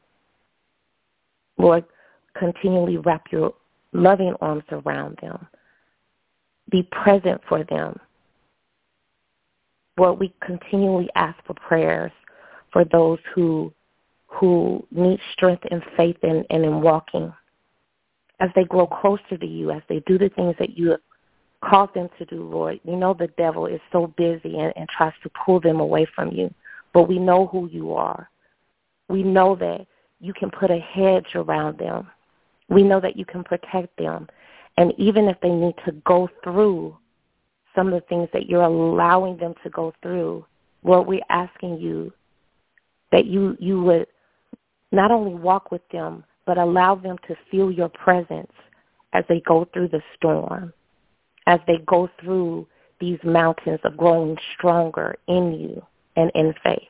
Lord, 1.57 1.83
continually 2.37 2.97
wrap 2.97 3.23
your 3.31 3.55
loving 3.91 4.35
arms 4.39 4.65
around 4.71 5.17
them. 5.19 5.47
Be 6.69 6.83
present 6.91 7.41
for 7.49 7.63
them. 7.63 7.99
Lord, 9.97 10.19
we 10.19 10.31
continually 10.43 11.09
ask 11.15 11.43
for 11.47 11.55
prayers 11.55 12.11
for 12.71 12.85
those 12.85 13.17
who 13.33 13.73
who 14.27 14.85
need 14.91 15.19
strength 15.33 15.63
and 15.71 15.81
faith 15.97 16.17
in, 16.21 16.45
and 16.51 16.63
in 16.63 16.81
walking. 16.81 17.33
As 18.39 18.51
they 18.55 18.65
grow 18.65 18.85
closer 18.85 19.37
to 19.39 19.47
you, 19.47 19.71
as 19.71 19.81
they 19.89 20.01
do 20.01 20.19
the 20.19 20.29
things 20.29 20.53
that 20.59 20.77
you 20.77 20.91
have 20.91 20.99
called 21.67 21.93
them 21.93 22.09
to 22.17 22.25
do, 22.25 22.43
Lord, 22.43 22.79
we 22.83 22.95
know 22.95 23.13
the 23.13 23.27
devil 23.37 23.65
is 23.65 23.81
so 23.91 24.07
busy 24.17 24.57
and, 24.57 24.73
and 24.75 24.87
tries 24.89 25.13
to 25.23 25.31
pull 25.45 25.59
them 25.59 25.79
away 25.79 26.07
from 26.15 26.31
you, 26.31 26.53
but 26.93 27.03
we 27.03 27.19
know 27.19 27.47
who 27.47 27.67
you 27.69 27.93
are. 27.93 28.29
We 29.09 29.23
know 29.23 29.55
that 29.55 29.87
you 30.19 30.33
can 30.33 30.49
put 30.51 30.71
a 30.71 30.79
hedge 30.79 31.35
around 31.35 31.77
them. 31.79 32.07
We 32.69 32.83
know 32.83 32.99
that 32.99 33.17
you 33.17 33.25
can 33.25 33.43
protect 33.43 33.97
them 33.97 34.27
And 34.77 34.93
even 34.97 35.27
if 35.27 35.39
they 35.41 35.49
need 35.49 35.75
to 35.85 35.91
go 36.05 36.29
through 36.43 36.97
some 37.75 37.87
of 37.87 37.93
the 37.93 38.07
things 38.07 38.29
that 38.33 38.47
you're 38.47 38.63
allowing 38.63 39.37
them 39.37 39.53
to 39.63 39.69
go 39.69 39.93
through, 40.01 40.45
Lord, 40.83 41.07
we're 41.07 41.21
asking 41.29 41.79
you 41.79 42.13
that 43.11 43.25
you, 43.25 43.57
you 43.59 43.81
would 43.81 44.07
not 44.91 45.11
only 45.11 45.33
walk 45.33 45.71
with 45.71 45.87
them, 45.91 46.23
but 46.45 46.57
allow 46.57 46.95
them 46.95 47.17
to 47.27 47.35
feel 47.51 47.71
your 47.71 47.89
presence 47.89 48.51
as 49.13 49.23
they 49.27 49.41
go 49.41 49.67
through 49.73 49.89
the 49.89 50.01
storm, 50.15 50.73
as 51.47 51.59
they 51.65 51.77
go 51.87 52.09
through 52.21 52.67
these 52.99 53.19
mountains 53.23 53.79
of 53.83 53.97
growing 53.97 54.37
stronger 54.53 55.15
in 55.27 55.53
you 55.53 55.81
and 56.15 56.29
in 56.35 56.53
faith. 56.63 56.81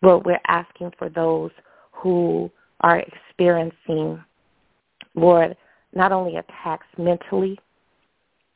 Lord, 0.00 0.24
we're 0.24 0.40
asking 0.46 0.92
for 0.96 1.08
those 1.08 1.50
who 1.92 2.50
are 2.80 3.00
experiencing, 3.00 4.22
Lord, 5.14 5.56
not 5.92 6.12
only 6.12 6.36
attacks 6.36 6.86
mentally, 6.96 7.58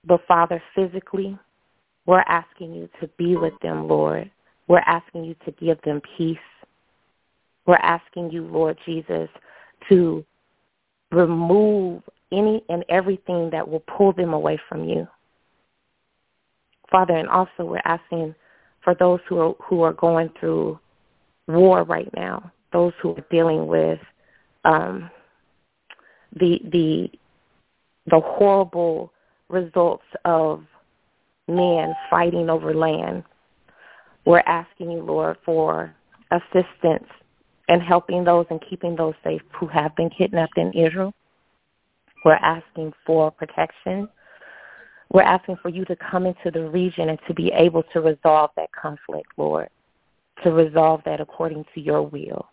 but 0.06 0.24
Father, 0.26 0.62
physically. 0.74 1.36
We're 2.06 2.24
asking 2.28 2.74
you 2.74 2.88
to 3.00 3.08
be 3.18 3.36
with 3.36 3.54
them, 3.62 3.88
Lord. 3.88 4.30
We're 4.68 4.84
asking 4.86 5.24
you 5.24 5.34
to 5.44 5.50
give 5.52 5.80
them 5.82 6.00
peace. 6.16 6.38
We're 7.66 7.76
asking 7.76 8.30
you, 8.30 8.44
Lord 8.46 8.78
Jesus, 8.84 9.28
to 9.88 10.24
remove 11.10 12.02
any 12.32 12.62
and 12.68 12.84
everything 12.88 13.50
that 13.50 13.68
will 13.68 13.80
pull 13.80 14.12
them 14.12 14.32
away 14.32 14.58
from 14.68 14.88
you. 14.88 15.06
Father, 16.90 17.14
and 17.14 17.28
also 17.28 17.48
we're 17.60 17.80
asking 17.84 18.34
for 18.82 18.94
those 18.94 19.20
who 19.28 19.38
are, 19.38 19.54
who 19.62 19.82
are 19.82 19.92
going 19.92 20.30
through 20.38 20.78
war 21.48 21.84
right 21.84 22.10
now, 22.16 22.52
those 22.72 22.92
who 23.00 23.14
are 23.14 23.24
dealing 23.30 23.66
with 23.66 24.00
um, 24.64 25.10
the 26.34 26.60
the 26.70 27.10
the 28.06 28.20
horrible 28.20 29.12
results 29.48 30.04
of 30.24 30.64
men 31.48 31.94
fighting 32.10 32.50
over 32.50 32.74
land. 32.74 33.22
We're 34.24 34.42
asking 34.46 34.90
you, 34.92 35.02
Lord, 35.02 35.36
for 35.44 35.94
assistance 36.30 37.06
and 37.68 37.82
helping 37.82 38.24
those 38.24 38.46
and 38.50 38.60
keeping 38.68 38.96
those 38.96 39.14
safe 39.22 39.42
who 39.58 39.66
have 39.68 39.94
been 39.96 40.10
kidnapped 40.10 40.58
in 40.58 40.72
Israel. 40.72 41.12
We're 42.24 42.34
asking 42.34 42.92
for 43.06 43.30
protection. 43.30 44.08
We're 45.12 45.22
asking 45.22 45.56
for 45.62 45.68
you 45.68 45.84
to 45.86 45.96
come 45.96 46.26
into 46.26 46.50
the 46.50 46.68
region 46.68 47.10
and 47.10 47.18
to 47.26 47.34
be 47.34 47.52
able 47.52 47.82
to 47.92 48.00
resolve 48.00 48.50
that 48.56 48.70
conflict, 48.72 49.28
Lord, 49.36 49.68
to 50.42 50.52
resolve 50.52 51.02
that 51.04 51.20
according 51.20 51.64
to 51.74 51.80
your 51.80 52.02
will. 52.02 52.46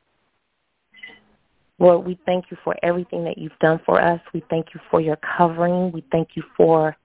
Lord, 1.79 2.05
we 2.05 2.19
thank 2.25 2.51
you 2.51 2.57
for 2.63 2.75
everything 2.83 3.23
that 3.23 3.37
you've 3.37 3.57
done 3.61 3.79
for 3.85 4.01
us. 4.01 4.19
We 4.33 4.43
thank 4.49 4.73
you 4.73 4.81
for 4.91 4.99
your 4.99 5.17
covering. 5.37 5.91
We 5.93 6.03
thank 6.11 6.29
you 6.35 6.43
for 6.57 6.97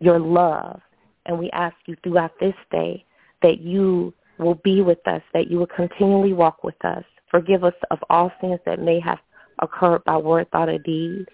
your 0.00 0.18
love. 0.18 0.80
And 1.26 1.38
we 1.38 1.50
ask 1.50 1.76
you 1.86 1.96
throughout 2.02 2.32
this 2.40 2.54
day 2.70 3.04
that 3.42 3.60
you 3.60 4.14
will 4.38 4.54
be 4.54 4.80
with 4.80 5.06
us, 5.06 5.22
that 5.34 5.50
you 5.50 5.58
will 5.58 5.66
continually 5.66 6.32
walk 6.32 6.64
with 6.64 6.82
us. 6.84 7.04
Forgive 7.30 7.64
us 7.64 7.74
of 7.90 7.98
all 8.08 8.32
sins 8.40 8.60
that 8.64 8.80
may 8.80 9.00
have 9.00 9.18
occurred 9.60 10.04
by 10.04 10.16
word, 10.16 10.50
thought, 10.50 10.68
or 10.68 10.78
deed. 10.78 11.26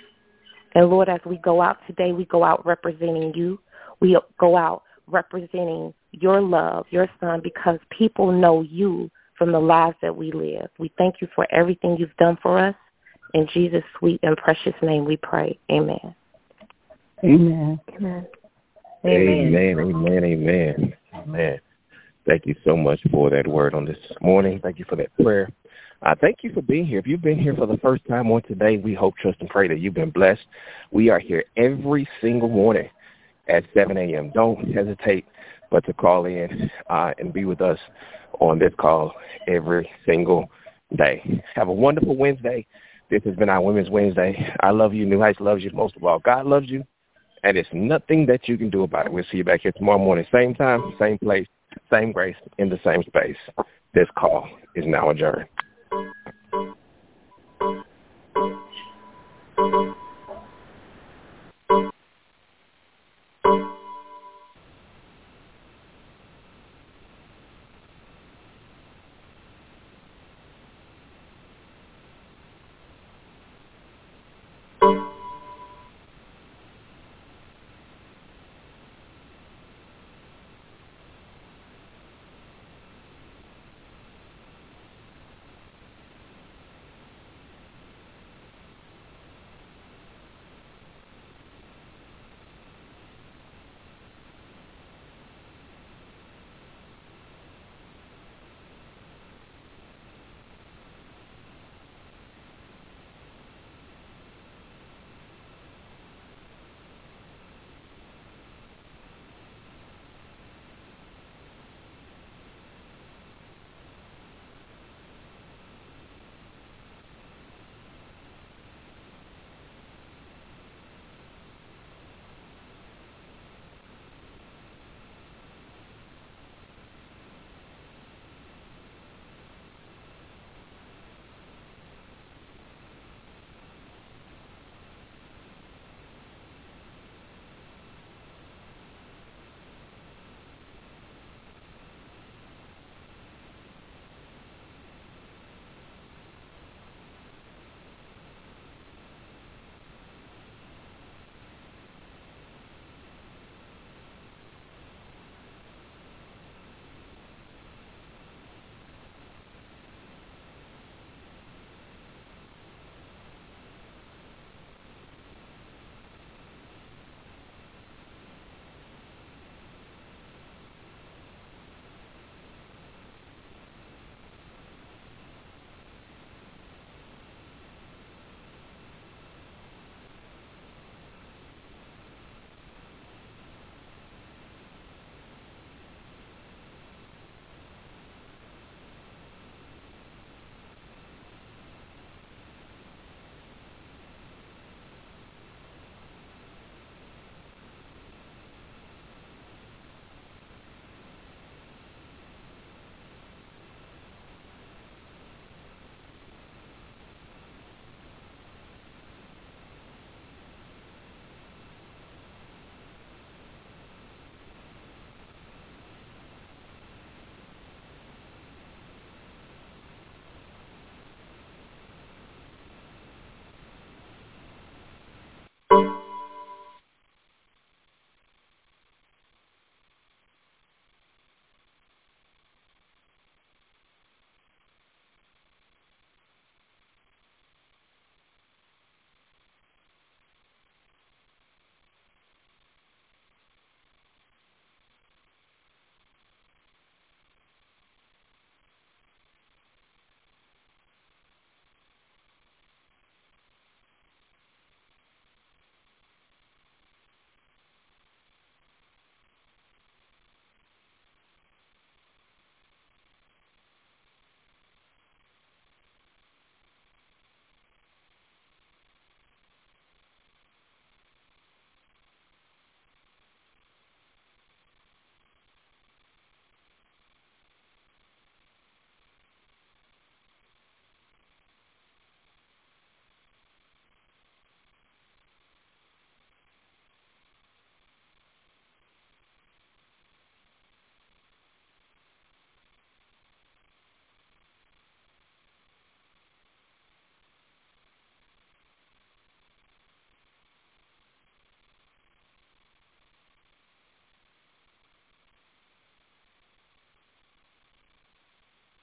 And 0.75 0.89
Lord, 0.89 1.09
as 1.09 1.21
we 1.27 1.39
go 1.39 1.61
out 1.61 1.79
today, 1.87 2.13
we 2.13 2.25
go 2.27 2.45
out 2.45 2.65
representing 2.65 3.33
you. 3.35 3.59
We 4.01 4.19
go 4.39 4.57
out 4.57 4.83
representing 5.07 5.93
your 6.13 6.41
love, 6.41 6.87
your 6.91 7.09
son, 7.21 7.41
because 7.43 7.79
people 7.97 8.33
know 8.33 8.63
you 8.63 9.11
from 9.37 9.53
the 9.53 9.59
lives 9.59 9.97
that 10.03 10.15
we 10.15 10.33
live. 10.33 10.69
We 10.79 10.93
thank 10.99 11.17
you 11.21 11.29
for 11.35 11.47
everything 11.53 11.97
you've 11.99 12.17
done 12.17 12.39
for 12.43 12.59
us. 12.59 12.75
In 13.35 13.49
Jesus' 13.53 13.83
sweet 13.99 14.21
and 14.23 14.37
precious 14.37 14.75
name 14.83 15.05
we 15.05 15.17
pray. 15.17 15.59
Amen. 15.71 16.15
Amen. 17.25 17.81
Amen. 17.93 18.27
Amen. 19.05 19.79
Amen. 19.79 20.25
Amen. 20.25 20.95
Amen. 21.15 21.61
Thank 22.27 22.47
you 22.47 22.55
so 22.65 22.77
much 22.77 23.01
for 23.11 23.31
that 23.31 23.47
word 23.47 23.75
on 23.75 23.85
this 23.85 23.97
morning. 24.21 24.61
Thank 24.63 24.79
you 24.79 24.85
for 24.89 24.97
that 24.97 25.15
prayer. 25.21 25.49
Uh, 26.05 26.17
thank 26.21 26.39
you 26.43 26.53
for 26.53 26.63
being 26.63 26.85
here. 26.85 26.99
If 26.99 27.07
you've 27.07 27.23
been 27.23 27.39
here 27.39 27.55
for 27.55 27.67
the 27.67 27.77
first 27.79 28.05
time 28.09 28.31
on 28.33 28.43
today, 28.43 28.77
we 28.77 28.93
hope, 28.93 29.15
trust, 29.17 29.39
and 29.41 29.49
pray 29.49 29.69
that 29.69 29.79
you've 29.79 29.95
been 29.95 30.11
blessed. 30.11 30.43
We 30.91 31.11
are 31.11 31.21
here 31.21 31.45
every 31.57 32.09
single 32.21 32.49
morning 32.49 32.89
at 33.49 33.65
7 33.73 33.97
a.m. 33.97 34.33
Don't 34.35 34.73
hesitate 34.73 35.25
but 35.71 35.85
to 35.87 35.93
call 35.93 36.27
in 36.27 36.71
uh, 36.91 37.13
and 37.19 37.33
be 37.33 37.45
with 37.45 37.61
us 37.61 37.79
on 38.41 38.59
this 38.59 38.73
call 38.79 39.13
every 39.47 39.89
single 40.05 40.51
day. 40.97 41.43
Have 41.55 41.69
a 41.69 41.73
wonderful 41.73 42.17
Wednesday. 42.17 42.67
This 43.09 43.23
has 43.25 43.37
been 43.37 43.49
our 43.49 43.63
Women's 43.63 43.89
Wednesday. 43.89 44.55
I 44.61 44.71
love 44.71 44.93
you. 44.93 45.07
New 45.07 45.21
Heights 45.21 45.41
loves 45.41 45.63
you 45.63 45.71
most 45.73 45.97
of 45.97 46.05
all. 46.05 46.19
God 46.19 46.47
loves 46.47 46.69
you, 46.69 46.85
and 47.45 47.57
it's 47.57 47.69
nothing 47.73 48.27
that 48.27 48.49
you 48.49 48.59
can 48.59 48.71
do 48.71 48.83
about 48.83 49.07
it. 49.07 49.13
We'll 49.13 49.25
see 49.31 49.39
you 49.39 49.45
back 49.45 49.61
here 49.63 49.73
tomorrow 49.73 49.99
morning, 49.99 50.27
same 50.33 50.55
time, 50.55 50.95
same 50.99 51.19
place, 51.19 51.47
same 51.93 52.11
grace, 52.11 52.37
in 52.59 52.69
the 52.69 52.81
same 52.85 53.03
space. 53.05 53.37
This 53.95 54.09
call 54.17 54.49
is 54.75 54.85
now 54.87 55.11
adjourned. 55.11 55.47
thank 59.71 59.75
you 59.75 60.02